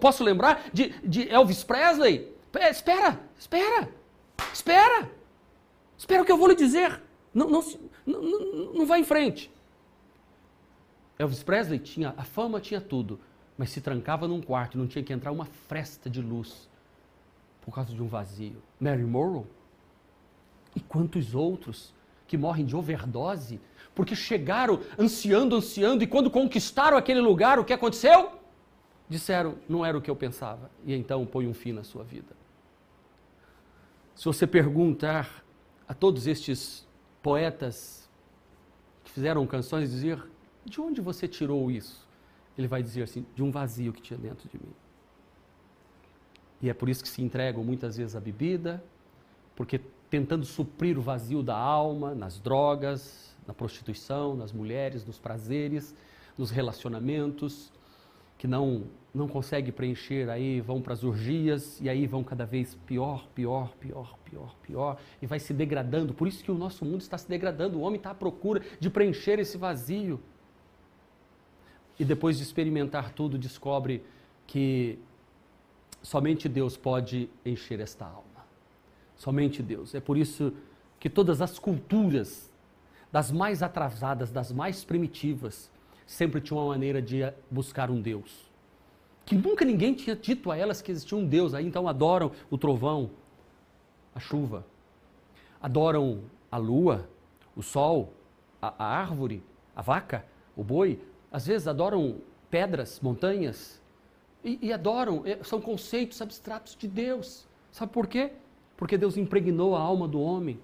[0.00, 2.32] Posso lembrar de, de Elvis Presley?
[2.46, 4.00] Espera, espera,
[4.52, 5.10] espera.
[5.98, 7.00] Espera o que eu vou lhe dizer.
[7.34, 7.64] Não, não,
[8.06, 9.50] não, não, não vá em frente.
[11.20, 13.20] Elvis Presley tinha a fama, tinha tudo,
[13.58, 16.66] mas se trancava num quarto, não tinha que entrar uma fresta de luz
[17.60, 18.62] por causa de um vazio.
[18.80, 19.46] Mary Morrow
[20.74, 21.92] e quantos outros
[22.26, 23.60] que morrem de overdose
[23.94, 28.32] porque chegaram ansiando, ansiando e quando conquistaram aquele lugar, o que aconteceu?
[29.06, 32.34] Disseram, não era o que eu pensava, e então põe um fim na sua vida.
[34.14, 35.44] Se você perguntar
[35.86, 36.88] a todos estes
[37.22, 38.08] poetas
[39.04, 40.22] que fizeram canções, dizer
[40.70, 42.08] de onde você tirou isso?
[42.56, 44.72] Ele vai dizer assim: de um vazio que tinha dentro de mim.
[46.62, 48.82] E é por isso que se entregam muitas vezes à bebida,
[49.56, 55.94] porque tentando suprir o vazio da alma nas drogas, na prostituição, nas mulheres, nos prazeres,
[56.38, 57.72] nos relacionamentos,
[58.38, 62.76] que não não consegue preencher, aí vão para as urgias e aí vão cada vez
[62.86, 66.14] pior, pior, pior, pior, pior e vai se degradando.
[66.14, 67.78] Por isso que o nosso mundo está se degradando.
[67.78, 70.20] O homem está à procura de preencher esse vazio
[72.00, 74.02] e depois de experimentar tudo, descobre
[74.46, 74.98] que
[76.02, 78.24] somente Deus pode encher esta alma.
[79.16, 79.94] Somente Deus.
[79.94, 80.50] É por isso
[80.98, 82.50] que todas as culturas,
[83.12, 85.70] das mais atrasadas, das mais primitivas,
[86.06, 87.20] sempre tinham uma maneira de
[87.50, 88.50] buscar um Deus.
[89.26, 91.52] Que nunca ninguém tinha dito a elas que existia um Deus.
[91.52, 93.10] Aí então adoram o trovão,
[94.14, 94.64] a chuva,
[95.60, 97.06] adoram a lua,
[97.54, 98.14] o sol,
[98.62, 99.42] a, a árvore,
[99.76, 100.24] a vaca,
[100.56, 100.98] o boi,
[101.30, 102.18] às vezes adoram
[102.50, 103.80] pedras, montanhas,
[104.44, 107.46] e, e adoram, é, são conceitos abstratos de Deus.
[107.70, 108.32] Sabe por quê?
[108.76, 110.58] Porque Deus impregnou a alma do homem.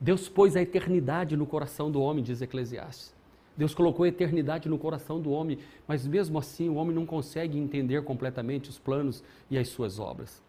[0.00, 3.14] Deus pôs a eternidade no coração do homem, diz Eclesiastes.
[3.56, 7.58] Deus colocou a eternidade no coração do homem, mas mesmo assim o homem não consegue
[7.58, 10.42] entender completamente os planos e as suas obras.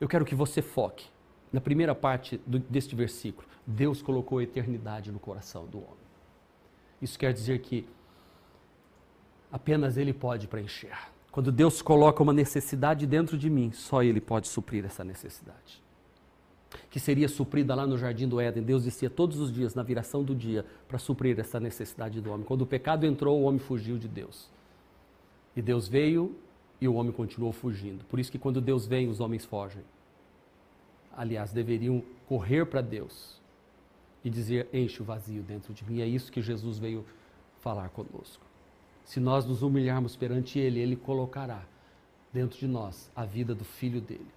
[0.00, 1.06] Eu quero que você foque
[1.52, 3.46] na primeira parte do, deste versículo.
[3.66, 6.02] Deus colocou a eternidade no coração do homem.
[7.00, 7.86] Isso quer dizer que
[9.52, 10.96] apenas Ele pode preencher.
[11.30, 15.82] Quando Deus coloca uma necessidade dentro de mim, só Ele pode suprir essa necessidade.
[16.90, 18.62] Que seria suprida lá no jardim do Éden.
[18.62, 22.46] Deus descia todos os dias, na viração do dia, para suprir essa necessidade do homem.
[22.46, 24.50] Quando o pecado entrou, o homem fugiu de Deus.
[25.54, 26.34] E Deus veio
[26.80, 28.04] e o homem continuou fugindo.
[28.06, 29.82] Por isso que quando Deus vem, os homens fogem.
[31.14, 33.40] Aliás, deveriam correr para Deus
[34.24, 36.00] e dizer: enche o vazio dentro de mim.
[36.00, 37.04] É isso que Jesus veio
[37.60, 38.51] falar conosco.
[39.04, 41.62] Se nós nos humilharmos perante Ele, Ele colocará
[42.32, 44.30] dentro de nós a vida do Filho dele.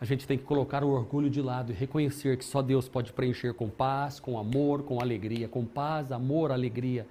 [0.00, 3.12] A gente tem que colocar o orgulho de lado e reconhecer que só Deus pode
[3.12, 7.06] preencher com paz, com amor, com alegria, com paz, amor, alegria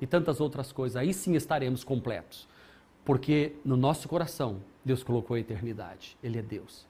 [0.00, 0.96] e tantas outras coisas.
[0.96, 2.48] Aí sim estaremos completos.
[3.04, 6.16] Porque no nosso coração Deus colocou a eternidade.
[6.22, 6.86] Ele é Deus.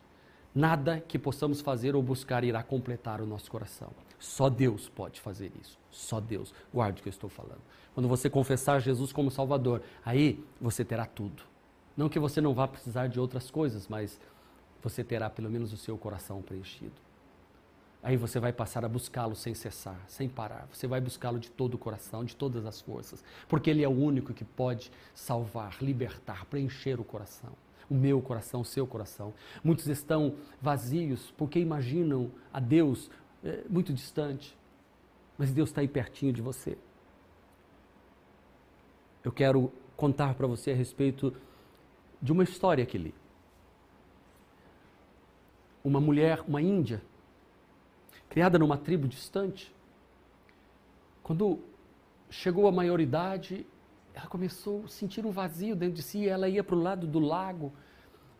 [0.54, 3.90] Nada que possamos fazer ou buscar irá completar o nosso coração.
[4.22, 5.76] Só Deus pode fazer isso.
[5.90, 6.54] Só Deus.
[6.72, 7.60] Guarde o que eu estou falando.
[7.92, 11.42] Quando você confessar Jesus como Salvador, aí você terá tudo.
[11.96, 14.20] Não que você não vá precisar de outras coisas, mas
[14.80, 16.94] você terá pelo menos o seu coração preenchido.
[18.00, 20.68] Aí você vai passar a buscá-lo sem cessar, sem parar.
[20.72, 23.92] Você vai buscá-lo de todo o coração, de todas as forças, porque ele é o
[23.92, 27.50] único que pode salvar, libertar, preencher o coração.
[27.90, 29.34] O meu coração, o seu coração.
[29.62, 33.10] Muitos estão vazios porque imaginam a Deus
[33.44, 34.56] é, muito distante,
[35.36, 36.76] mas Deus está aí pertinho de você.
[39.24, 41.34] Eu quero contar para você a respeito
[42.20, 43.14] de uma história que li.
[45.84, 47.02] uma mulher, uma índia,
[48.28, 49.74] criada numa tribo distante.
[51.24, 51.58] Quando
[52.30, 53.66] chegou à maioridade,
[54.14, 57.18] ela começou a sentir um vazio dentro de si, ela ia para o lado do
[57.18, 57.72] lago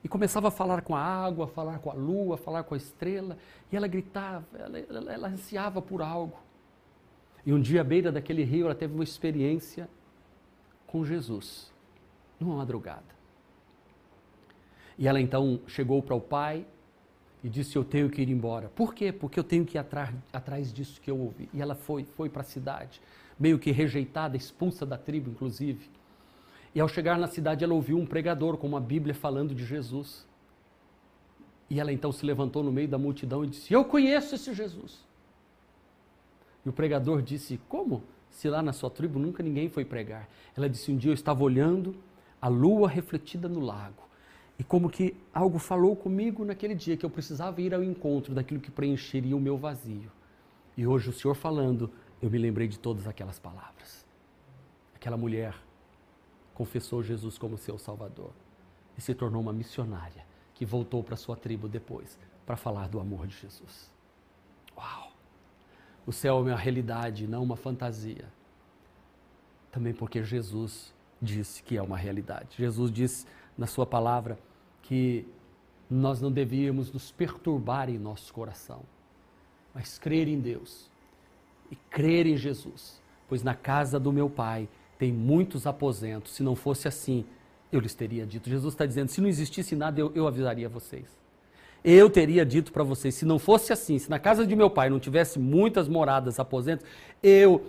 [0.05, 2.75] e começava a falar com a água, a falar com a lua, a falar com
[2.75, 3.39] a estrela,
[3.71, 6.39] e ela gritava, ela, ela, ela ansiava por algo.
[7.47, 9.89] E um dia, à beira daquele rio, ela teve uma experiência
[10.87, 11.73] com Jesus,
[12.39, 13.13] numa madrugada.
[14.99, 16.67] E ela então chegou para o pai
[17.43, 18.69] e disse: Eu tenho que ir embora.
[18.69, 19.13] Por quê?
[19.13, 21.49] Porque eu tenho que ir atrás, atrás disso que eu ouvi.
[21.53, 23.01] E ela foi, foi para a cidade,
[23.39, 25.91] meio que rejeitada, expulsa da tribo, inclusive.
[26.75, 30.27] E ao chegar na cidade, ela ouviu um pregador com uma Bíblia falando de Jesus.
[31.69, 35.01] E ela então se levantou no meio da multidão e disse: Eu conheço esse Jesus.
[36.65, 38.03] E o pregador disse: Como?
[38.31, 40.29] Se lá na sua tribo nunca ninguém foi pregar.
[40.57, 41.95] Ela disse: Um dia eu estava olhando
[42.41, 44.03] a lua refletida no lago.
[44.59, 48.61] E como que algo falou comigo naquele dia que eu precisava ir ao encontro daquilo
[48.61, 50.11] que preencheria o meu vazio.
[50.77, 54.07] E hoje o Senhor falando, eu me lembrei de todas aquelas palavras.
[54.95, 55.55] Aquela mulher
[56.55, 58.33] confessou Jesus como seu Salvador
[58.97, 60.25] e se tornou uma missionária
[60.55, 63.91] que voltou para sua tribo depois para falar do amor de Jesus.
[64.77, 65.13] Uau!
[66.07, 68.29] O céu é uma realidade, não uma fantasia.
[69.71, 72.57] Também porque Jesus disse que é uma realidade.
[72.57, 73.27] Jesus disse
[73.57, 74.39] na sua palavra
[74.83, 75.27] que
[75.89, 78.83] nós não devíamos nos perturbar em nosso coração,
[79.75, 80.91] mas crer em Deus
[81.71, 84.69] e crer em Jesus, pois na casa do meu Pai
[85.03, 86.33] tem muitos aposentos.
[86.33, 87.25] Se não fosse assim,
[87.73, 88.49] eu lhes teria dito.
[88.49, 91.07] Jesus está dizendo: se não existisse nada, eu, eu avisaria vocês.
[91.83, 94.89] Eu teria dito para vocês: se não fosse assim, se na casa de meu pai
[94.89, 96.87] não tivesse muitas moradas, aposentos,
[97.21, 97.67] eu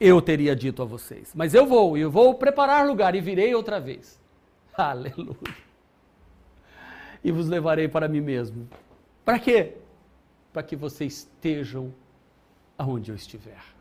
[0.00, 1.32] eu teria dito a vocês.
[1.34, 4.18] Mas eu vou, eu vou preparar lugar e virei outra vez.
[4.72, 5.36] Aleluia.
[7.22, 8.66] E vos levarei para mim mesmo.
[9.22, 9.74] Para quê?
[10.50, 11.92] Para que vocês estejam
[12.78, 13.79] aonde eu estiver.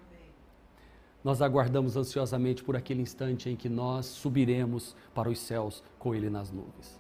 [1.24, 6.30] Nós aguardamos ansiosamente por aquele instante em que nós subiremos para os céus com Ele
[6.30, 6.99] nas nuvens.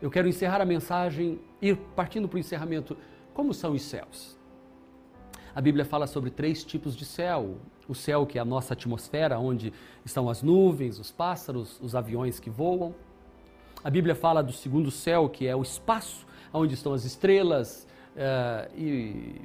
[0.00, 2.96] Eu quero encerrar a mensagem, ir partindo para o encerramento.
[3.34, 4.38] Como são os céus?
[5.54, 7.56] A Bíblia fala sobre três tipos de céu:
[7.86, 9.72] o céu que é a nossa atmosfera, onde
[10.04, 12.94] estão as nuvens, os pássaros, os aviões que voam.
[13.82, 18.72] A Bíblia fala do segundo céu, que é o espaço, onde estão as estrelas uh,
[18.76, 19.42] e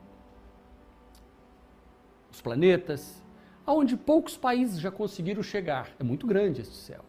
[2.31, 3.22] os planetas
[3.65, 5.91] aonde poucos países já conseguiram chegar.
[5.99, 7.03] É muito grande este céu.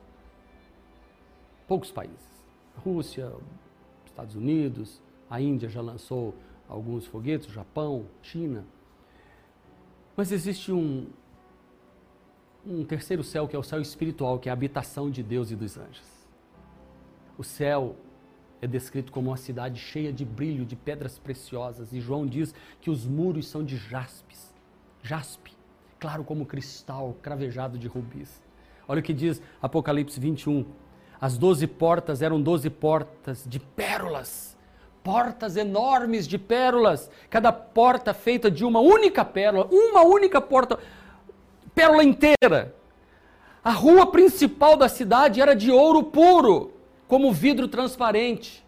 [1.67, 2.35] Poucos países.
[2.77, 3.33] Rússia,
[4.05, 6.35] Estados Unidos, a Índia já lançou
[6.69, 8.65] alguns foguetes, Japão, China.
[10.17, 11.07] Mas existe um,
[12.65, 15.57] um terceiro céu, que é o céu espiritual, que é a habitação de Deus e
[15.57, 16.29] dos anjos.
[17.37, 17.97] O céu
[18.63, 22.91] é descrito como uma cidade cheia de brilho, de pedras preciosas, e João diz que
[22.91, 24.55] os muros são de jaspes,
[25.03, 25.54] jaspe
[26.05, 28.39] claro como cristal, cravejado de rubis.
[28.87, 30.67] Olha o que diz Apocalipse 21.
[31.19, 34.55] As doze portas eram doze portas de pérolas,
[35.03, 40.79] portas enormes de pérolas, cada porta feita de uma única pérola, uma única porta,
[41.75, 42.75] pérola inteira.
[43.65, 46.75] A rua principal da cidade era de ouro puro,
[47.09, 48.63] como vidro transparente.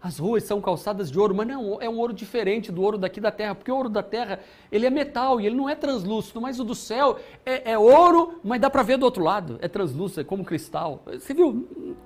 [0.00, 3.20] As ruas são calçadas de ouro, mas não, é um ouro diferente do ouro daqui
[3.20, 4.40] da terra, porque o ouro da terra,
[4.70, 8.40] ele é metal e ele não é translúcido, mas o do céu é, é ouro,
[8.44, 11.02] mas dá para ver do outro lado, é translúcido, é como cristal.
[11.06, 11.96] Você viu?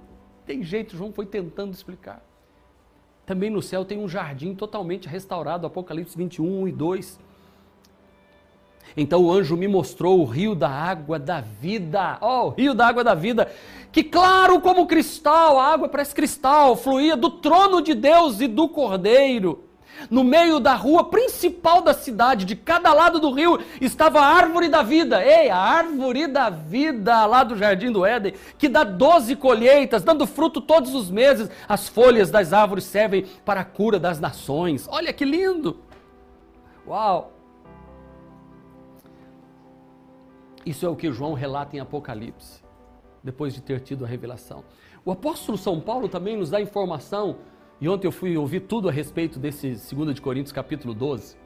[0.46, 2.24] Tem jeito, João foi tentando explicar.
[3.26, 7.20] Também no céu tem um jardim totalmente restaurado, Apocalipse 21, 1 e 2.
[8.96, 12.18] Então o anjo me mostrou o rio da água da vida.
[12.20, 13.48] Oh, o rio da água da vida
[13.92, 18.66] que claro como cristal, a água parece cristal, fluía do trono de Deus e do
[18.66, 19.64] Cordeiro.
[20.10, 24.68] No meio da rua principal da cidade, de cada lado do rio, estava a árvore
[24.68, 25.22] da vida.
[25.22, 30.26] Ei, a árvore da vida lá do jardim do Éden, que dá doze colheitas, dando
[30.26, 31.50] fruto todos os meses.
[31.68, 34.88] As folhas das árvores servem para a cura das nações.
[34.90, 35.76] Olha que lindo!
[36.86, 37.31] Uau!
[40.64, 42.62] Isso é o que João relata em Apocalipse
[43.22, 44.64] depois de ter tido a revelação.
[45.04, 47.36] O apóstolo São Paulo também nos dá informação,
[47.80, 51.36] e ontem eu fui ouvir tudo a respeito desse 2 de Coríntios capítulo 12.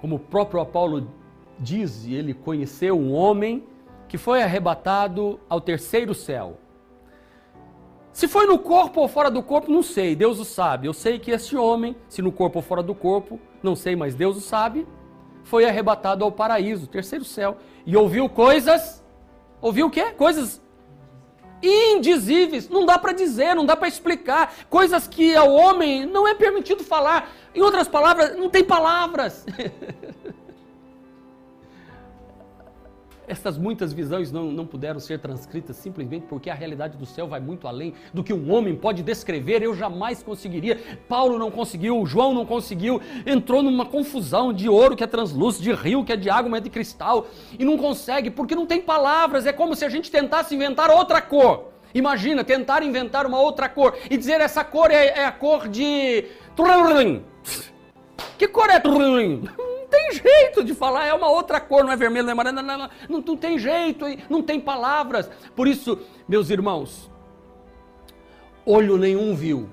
[0.00, 1.10] Como o próprio Apolo
[1.58, 3.64] diz, ele conheceu um homem
[4.06, 6.58] que foi arrebatado ao terceiro céu.
[8.12, 10.86] Se foi no corpo ou fora do corpo, não sei, Deus o sabe.
[10.86, 14.14] Eu sei que esse homem, se no corpo ou fora do corpo, não sei, mas
[14.14, 14.86] Deus o sabe,
[15.48, 19.02] foi arrebatado ao paraíso, terceiro céu, e ouviu coisas.
[19.62, 20.12] Ouviu o quê?
[20.12, 20.60] Coisas
[21.62, 22.68] indizíveis.
[22.68, 24.54] Não dá para dizer, não dá para explicar.
[24.68, 27.30] Coisas que ao homem não é permitido falar.
[27.54, 29.46] Em outras palavras, não tem palavras.
[33.28, 37.38] Essas muitas visões não, não puderam ser transcritas simplesmente porque a realidade do céu vai
[37.38, 39.62] muito além do que um homem pode descrever.
[39.62, 40.80] Eu jamais conseguiria.
[41.06, 43.00] Paulo não conseguiu, João não conseguiu.
[43.26, 46.60] Entrou numa confusão de ouro que é translúcido, de rio que é de água, mas
[46.60, 47.26] é de cristal.
[47.58, 49.44] E não consegue porque não tem palavras.
[49.44, 51.68] É como se a gente tentasse inventar outra cor.
[51.94, 56.24] Imagina, tentar inventar uma outra cor e dizer essa cor é, é a cor de.
[58.38, 58.80] Que cor é?
[59.98, 62.62] Tem jeito de falar, é uma outra cor, não é vermelho, não é amarelo, não,
[62.62, 65.28] não, não, não tem jeito, não tem palavras.
[65.56, 67.10] Por isso, meus irmãos,
[68.64, 69.68] olho nenhum viu,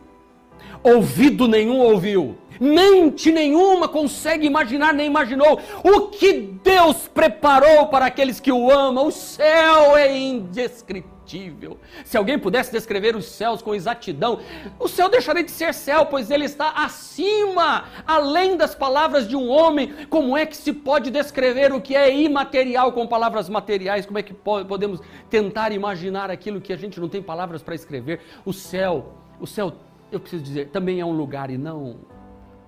[0.84, 8.40] ouvido nenhum ouviu, mente nenhuma consegue imaginar nem imaginou o que Deus preparou para aqueles
[8.40, 9.08] que o amam.
[9.08, 11.78] O céu é indescritível indescritível.
[12.04, 14.40] Se alguém pudesse descrever os céus com exatidão,
[14.80, 19.50] o céu deixaria de ser céu, pois ele está acima, além das palavras de um
[19.50, 19.94] homem.
[20.10, 24.06] Como é que se pode descrever o que é imaterial com palavras materiais?
[24.06, 28.22] Como é que podemos tentar imaginar aquilo que a gente não tem palavras para escrever?
[28.46, 29.74] O céu, o céu,
[30.12, 31.98] eu preciso dizer, também é um lugar e não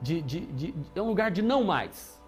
[0.02, 2.22] de, de, de, é um lugar de não mais.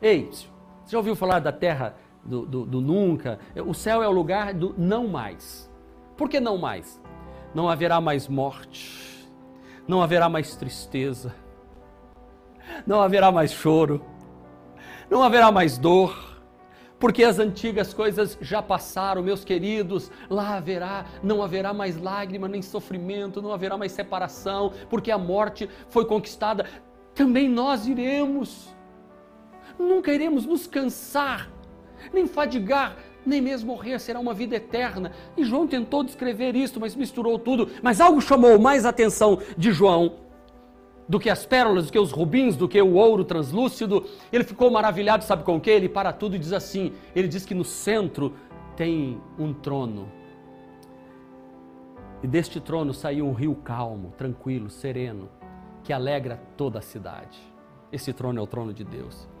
[0.00, 0.46] Ei, você
[0.88, 1.94] já ouviu falar da terra
[2.24, 3.38] do, do, do nunca.
[3.66, 5.70] O céu é o lugar do não mais.
[6.16, 7.00] Por que não mais?
[7.54, 9.28] Não haverá mais morte,
[9.86, 11.34] não haverá mais tristeza,
[12.86, 14.02] não haverá mais choro,
[15.10, 16.40] não haverá mais dor,
[16.98, 22.62] porque as antigas coisas já passaram, meus queridos, lá haverá, não haverá mais lágrima nem
[22.62, 26.64] sofrimento, não haverá mais separação, porque a morte foi conquistada.
[27.14, 28.74] Também nós iremos,
[29.78, 31.50] nunca iremos nos cansar
[32.12, 35.12] nem fadigar, nem mesmo morrer, será uma vida eterna.
[35.36, 37.68] E João tentou descrever isso, mas misturou tudo.
[37.82, 40.16] Mas algo chamou mais a atenção de João
[41.08, 44.06] do que as pérolas, do que os rubins, do que o ouro translúcido.
[44.32, 45.70] Ele ficou maravilhado, sabe com o que?
[45.70, 48.34] Ele para tudo e diz assim: ele diz que no centro
[48.76, 50.10] tem um trono.
[52.22, 55.28] E deste trono saiu um rio calmo, tranquilo, sereno,
[55.82, 57.38] que alegra toda a cidade.
[57.90, 59.31] Esse trono é o trono de Deus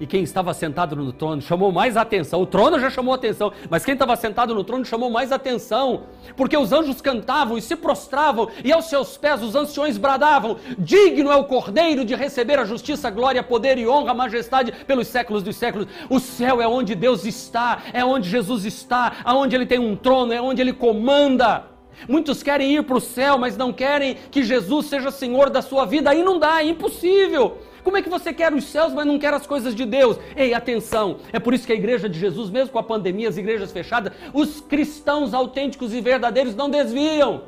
[0.00, 2.40] e quem estava sentado no trono chamou mais atenção.
[2.42, 6.04] O trono já chamou atenção, mas quem estava sentado no trono chamou mais atenção,
[6.36, 11.30] porque os anjos cantavam e se prostravam, e aos seus pés os anciões bradavam: Digno
[11.30, 15.56] é o cordeiro de receber a justiça, glória, poder e honra, majestade pelos séculos dos
[15.56, 15.88] séculos.
[16.10, 20.32] O céu é onde Deus está, é onde Jesus está, aonde ele tem um trono,
[20.32, 21.64] é onde ele comanda.
[22.08, 25.86] Muitos querem ir para o céu, mas não querem que Jesus seja Senhor da sua
[25.86, 26.10] vida.
[26.10, 27.58] Aí não dá, é impossível.
[27.86, 30.18] Como é que você quer os céus, mas não quer as coisas de Deus?
[30.34, 31.18] Ei, atenção!
[31.32, 34.12] É por isso que a igreja de Jesus, mesmo com a pandemia, as igrejas fechadas,
[34.34, 37.42] os cristãos autênticos e verdadeiros não desviam.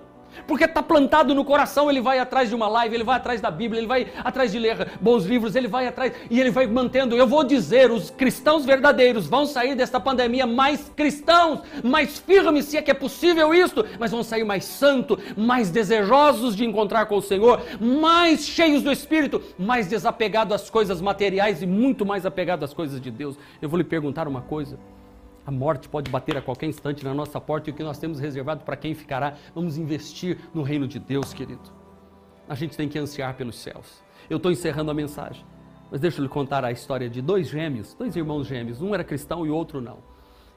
[0.46, 3.50] Porque está plantado no coração, ele vai atrás de uma live, ele vai atrás da
[3.50, 7.16] Bíblia, ele vai atrás de ler bons livros, ele vai atrás e ele vai mantendo.
[7.16, 12.76] Eu vou dizer, os cristãos verdadeiros vão sair desta pandemia mais cristãos, mais firmes, se
[12.76, 17.16] é que é possível isso, mas vão sair mais santos, mais desejosos de encontrar com
[17.16, 22.64] o Senhor, mais cheios do Espírito, mais desapegados às coisas materiais e muito mais apegados
[22.64, 23.36] às coisas de Deus.
[23.60, 24.78] Eu vou lhe perguntar uma coisa.
[25.48, 28.20] A morte pode bater a qualquer instante na nossa porta e o que nós temos
[28.20, 31.72] reservado para quem ficará, vamos investir no reino de Deus, querido.
[32.46, 34.02] A gente tem que ansiar pelos céus.
[34.28, 35.42] Eu estou encerrando a mensagem,
[35.90, 38.82] mas deixa eu lhe contar a história de dois gêmeos, dois irmãos gêmeos.
[38.82, 40.00] Um era cristão e o outro não.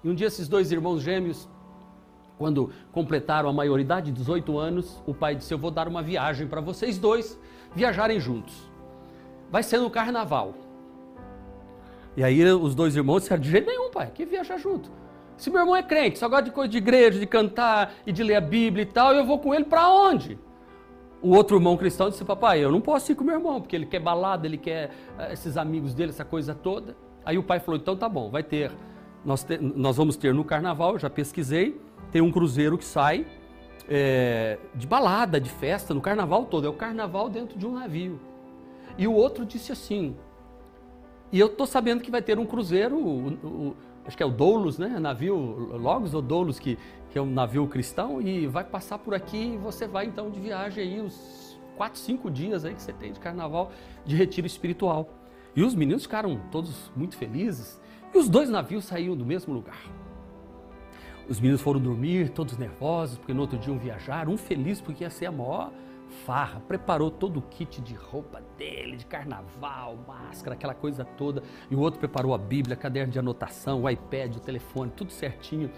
[0.03, 1.47] E um dia esses dois irmãos gêmeos,
[2.37, 6.59] quando completaram a maioridade, 18 anos, o pai disse: Eu vou dar uma viagem para
[6.59, 7.39] vocês dois
[7.73, 8.69] viajarem juntos.
[9.49, 10.53] Vai ser no carnaval.
[12.15, 14.91] E aí os dois irmãos disseram, de jeito nenhum, pai, que viajar junto.
[15.37, 18.23] Se meu irmão é crente, só gosta de coisa de igreja, de cantar e de
[18.23, 20.37] ler a Bíblia e tal, eu vou com ele para onde?
[21.21, 23.85] O outro irmão cristão disse, papai, eu não posso ir com meu irmão, porque ele
[23.85, 26.95] quer balada, ele quer uh, esses amigos dele, essa coisa toda.
[27.23, 28.71] Aí o pai falou, então tá bom, vai ter.
[29.23, 31.79] Nós, te, nós vamos ter no carnaval, já pesquisei,
[32.11, 33.25] tem um cruzeiro que sai
[33.87, 36.65] é, de balada, de festa, no carnaval todo.
[36.65, 38.19] É o carnaval dentro de um navio.
[38.97, 40.15] E o outro disse assim,
[41.31, 43.75] e eu estou sabendo que vai ter um cruzeiro, o, o,
[44.05, 44.99] acho que é o Doulos, né?
[44.99, 45.35] Navio
[45.77, 46.77] Logos ou Doulos, que,
[47.09, 50.39] que é um navio cristão, e vai passar por aqui e você vai então de
[50.39, 53.71] viagem aí, os quatro, cinco dias aí que você tem de carnaval,
[54.05, 55.09] de retiro espiritual.
[55.55, 57.79] E os meninos ficaram todos muito felizes,
[58.13, 59.79] e os dois navios saíram do mesmo lugar.
[61.29, 65.05] Os meninos foram dormir, todos nervosos, porque no outro dia iam viajar, um feliz porque
[65.05, 65.71] ia ser a maior
[66.11, 71.41] farra, preparou todo o kit de roupa dele, de carnaval, máscara, aquela coisa toda.
[71.69, 75.71] E o outro preparou a Bíblia, caderno de anotação, o iPad, o telefone, tudo certinho.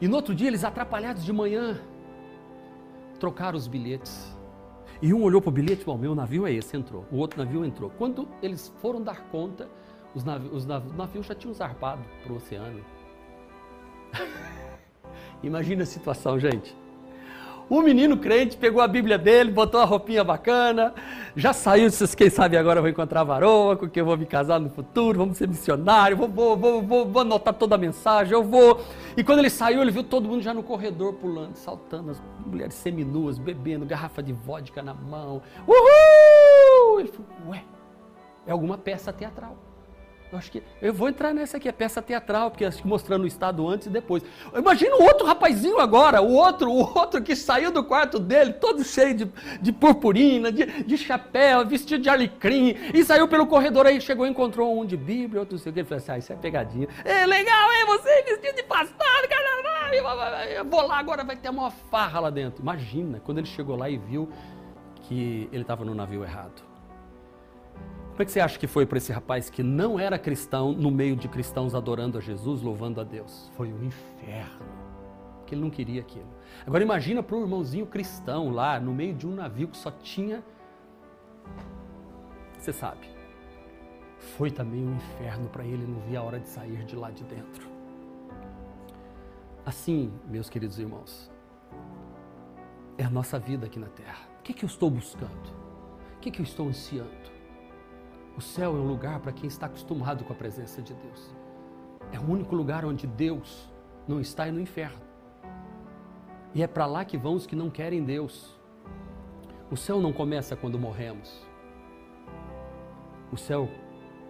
[0.00, 1.80] E no outro dia, eles atrapalhados de manhã,
[3.20, 4.36] trocaram os bilhetes.
[5.00, 7.04] E um olhou para o bilhete, o meu navio é esse, entrou.
[7.10, 7.90] O outro navio entrou.
[7.90, 9.68] Quando eles foram dar conta,
[10.14, 12.84] os navios, os navios já tinham zarpado para o oceano.
[15.42, 16.76] Imagina a situação, gente.
[17.72, 20.92] O menino crente pegou a Bíblia dele, botou a roupinha bacana,
[21.34, 24.26] já saiu, disse, quem sabe agora eu vou encontrar varoa, com quem eu vou me
[24.26, 28.34] casar no futuro, vamos ser missionário, vou, vou, vou, vou, vou anotar toda a mensagem,
[28.34, 28.78] eu vou.
[29.16, 32.74] E quando ele saiu, ele viu todo mundo já no corredor pulando, saltando, as mulheres
[32.74, 35.40] seminuas, bebendo, garrafa de vodka na mão.
[35.66, 37.00] Uhul!
[37.00, 37.64] Ele falou, ué,
[38.46, 39.56] é alguma peça teatral.
[40.32, 43.24] Eu acho que eu vou entrar nessa aqui, a peça teatral, porque acho que mostrando
[43.24, 44.24] o estado antes e depois.
[44.56, 48.82] Imagina o outro rapazinho agora, o outro, o outro que saiu do quarto dele, todo
[48.82, 49.30] cheio de,
[49.60, 54.30] de purpurina, de, de chapéu, vestido de alecrim, e saiu pelo corredor aí, chegou e
[54.30, 56.36] encontrou um de Bíblia, outro não sei o que, ele falou assim, ah, isso é
[56.36, 56.88] pegadinha.
[57.04, 59.94] É legal, é você vestido de pastor, caramba,
[60.56, 62.62] eu vou lá agora, vai ter uma farra lá dentro.
[62.62, 64.30] Imagina, quando ele chegou lá e viu
[65.02, 66.71] que ele estava no navio errado.
[68.12, 70.90] Como é que você acha que foi para esse rapaz que não era cristão, no
[70.90, 73.50] meio de cristãos adorando a Jesus, louvando a Deus?
[73.56, 74.66] Foi um inferno,
[75.38, 76.28] porque ele não queria aquilo.
[76.66, 80.44] Agora imagina para um irmãozinho cristão lá, no meio de um navio que só tinha.
[82.58, 83.08] Você sabe.
[84.36, 87.24] Foi também um inferno para ele, não via a hora de sair de lá de
[87.24, 87.66] dentro.
[89.64, 91.30] Assim, meus queridos irmãos,
[92.98, 94.28] é a nossa vida aqui na terra.
[94.38, 95.48] O que, que eu estou buscando?
[96.16, 97.31] O que, que eu estou ansiando?
[98.36, 101.34] O céu é um lugar para quem está acostumado com a presença de Deus.
[102.10, 103.70] É o único lugar onde Deus
[104.06, 105.00] não está e no inferno.
[106.54, 108.58] E é para lá que vão os que não querem Deus.
[109.70, 111.46] O céu não começa quando morremos.
[113.30, 113.68] O céu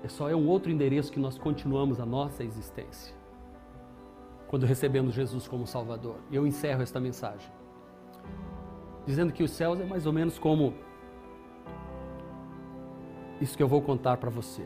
[0.02, 3.14] é só é um outro endereço que nós continuamos a nossa existência.
[4.48, 6.16] Quando recebemos Jesus como Salvador.
[6.30, 7.50] Eu encerro esta mensagem
[9.06, 10.74] dizendo que os céus é mais ou menos como
[13.42, 14.62] isso que eu vou contar para você.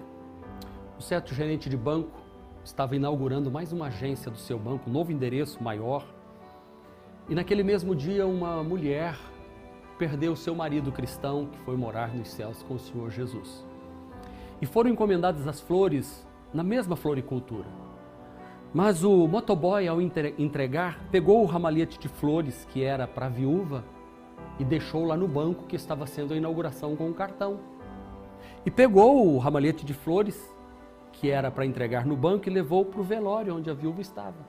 [0.99, 2.20] O certo gerente de banco
[2.62, 6.07] estava inaugurando mais uma agência do seu banco, um novo endereço maior.
[7.27, 9.16] E naquele mesmo dia, uma mulher
[9.99, 13.64] perdeu seu marido cristão que foi morar nos céus com o Senhor Jesus.
[14.61, 17.68] E foram encomendadas as flores na mesma floricultura.
[18.74, 23.83] Mas o motoboy, ao entregar, pegou o ramalhete de flores que era para a viúva
[24.59, 27.76] e deixou lá no banco que estava sendo a inauguração com o cartão.
[28.66, 30.52] E pegou o ramalhete de flores,
[31.12, 34.44] que era para entregar no banco, e levou para o velório onde a viúva estava.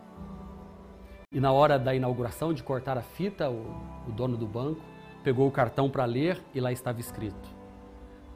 [1.31, 3.61] E na hora da inauguração, de cortar a fita, o,
[4.07, 4.81] o dono do banco
[5.23, 7.47] pegou o cartão para ler e lá estava escrito: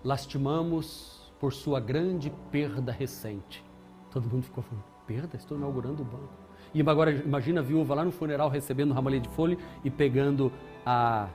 [0.03, 3.65] Lastimamos por sua grande perda recente.
[4.11, 5.35] Todo mundo ficou falando: perda?
[5.35, 6.29] Estou inaugurando o banco.
[6.75, 10.51] E agora imagina a viúva lá no funeral recebendo o ramalhete de folha e pegando
[10.85, 11.27] a,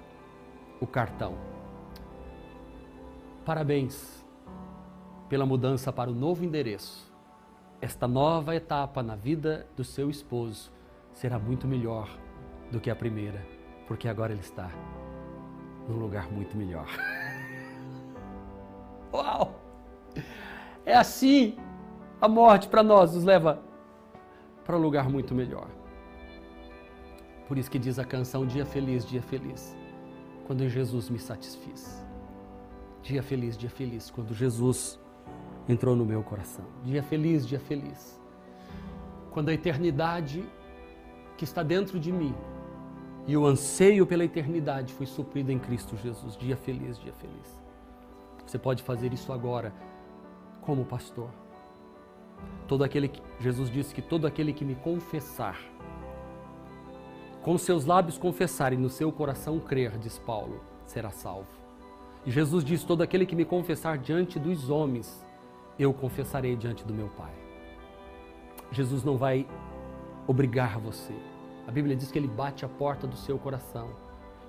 [0.81, 1.35] o cartão.
[3.45, 4.26] Parabéns
[5.29, 7.13] pela mudança para o novo endereço.
[7.81, 10.73] Esta nova etapa na vida do seu esposo
[11.13, 12.09] será muito melhor
[12.71, 13.47] do que a primeira,
[13.87, 14.71] porque agora ele está
[15.89, 16.89] num lugar muito melhor.
[19.13, 19.61] Uau!
[20.85, 21.57] É assim
[22.21, 23.63] a morte para nós nos leva
[24.65, 25.69] para um lugar muito melhor.
[27.47, 29.77] Por isso que diz a canção Dia Feliz, Dia Feliz,
[30.47, 32.05] quando Jesus me satisfiz.
[33.03, 34.99] Dia feliz, dia feliz, quando Jesus
[35.69, 36.65] entrou no meu coração.
[36.85, 38.21] Dia feliz, dia feliz.
[39.31, 40.45] Quando a eternidade
[41.37, 42.35] que está dentro de mim
[43.27, 46.37] e o anseio pela eternidade foi suprido em Cristo Jesus.
[46.37, 47.61] Dia feliz, dia feliz.
[48.47, 49.73] Você pode fazer isso agora
[50.63, 51.31] como pastor.
[52.69, 55.59] Todo aquele que Jesus disse que todo aquele que me confessar
[57.43, 61.47] com seus lábios confessar e no seu coração crer, diz Paulo, será salvo.
[62.25, 65.25] E Jesus diz: todo aquele que me confessar diante dos homens,
[65.79, 67.33] eu confessarei diante do meu Pai.
[68.71, 69.47] Jesus não vai
[70.27, 71.15] obrigar você.
[71.67, 73.91] A Bíblia diz que ele bate a porta do seu coração.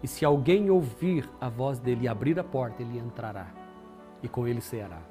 [0.01, 3.47] E se alguém ouvir a voz dele e abrir a porta, ele entrará.
[4.21, 5.01] E com ele ceará.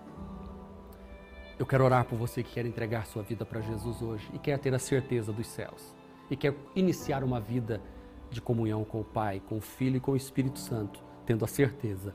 [1.58, 4.58] Eu quero orar por você que quer entregar sua vida para Jesus hoje e quer
[4.58, 5.94] ter a certeza dos céus.
[6.30, 7.80] E quer iniciar uma vida
[8.30, 11.48] de comunhão com o Pai, com o Filho e com o Espírito Santo, tendo a
[11.48, 12.14] certeza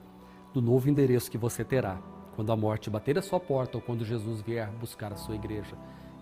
[0.53, 2.01] do novo endereço que você terá
[2.41, 5.75] quando a morte bater a sua porta ou quando Jesus vier buscar a sua igreja,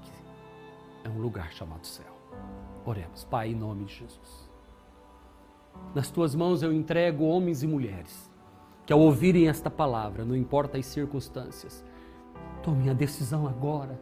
[0.04, 2.14] que é um lugar chamado céu.
[2.86, 4.50] Oremos, Pai, em nome de Jesus.
[5.96, 8.30] Nas tuas mãos eu entrego homens e mulheres
[8.86, 11.86] que, ao ouvirem esta palavra, não importa as circunstâncias,
[12.62, 13.98] tomem a decisão agora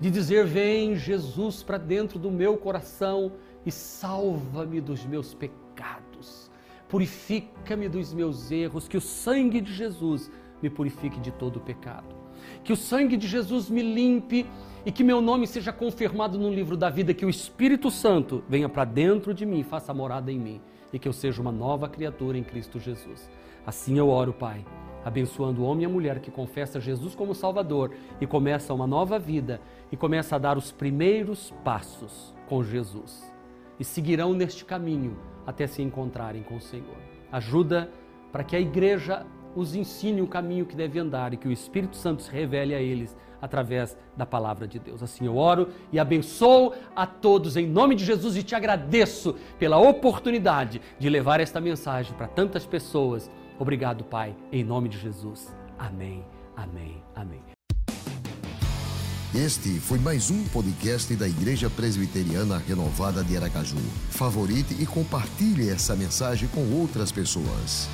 [0.00, 3.32] de dizer: Vem, Jesus, para dentro do meu coração
[3.66, 6.50] e salva-me dos meus pecados,
[6.88, 10.30] purifica-me dos meus erros, que o sangue de Jesus
[10.62, 12.14] me purifique de todo o pecado.
[12.64, 14.46] Que o sangue de Jesus me limpe
[14.84, 18.68] e que meu nome seja confirmado no livro da vida, que o Espírito Santo venha
[18.68, 20.60] para dentro de mim e faça morada em mim
[20.92, 23.30] e que eu seja uma nova criatura em Cristo Jesus.
[23.64, 24.64] Assim eu oro, Pai,
[25.04, 29.18] abençoando o homem e a mulher que confessa Jesus como Salvador e começa uma nova
[29.18, 29.60] vida
[29.90, 33.22] e começa a dar os primeiros passos com Jesus.
[33.78, 36.98] E seguirão neste caminho até se encontrarem com o Senhor.
[37.30, 37.90] Ajuda
[38.30, 39.24] para que a igreja
[39.54, 42.80] os ensine o caminho que deve andar e que o Espírito Santo se revele a
[42.80, 45.02] eles através da palavra de Deus.
[45.02, 49.78] Assim eu oro e abençoo a todos em nome de Jesus e te agradeço pela
[49.78, 53.28] oportunidade de levar esta mensagem para tantas pessoas.
[53.58, 55.54] Obrigado, Pai, em nome de Jesus.
[55.78, 56.24] Amém,
[56.56, 57.42] amém, amém.
[59.34, 63.78] Este foi mais um podcast da Igreja Presbiteriana Renovada de Aracaju.
[64.10, 67.88] Favorite e compartilhe essa mensagem com outras pessoas.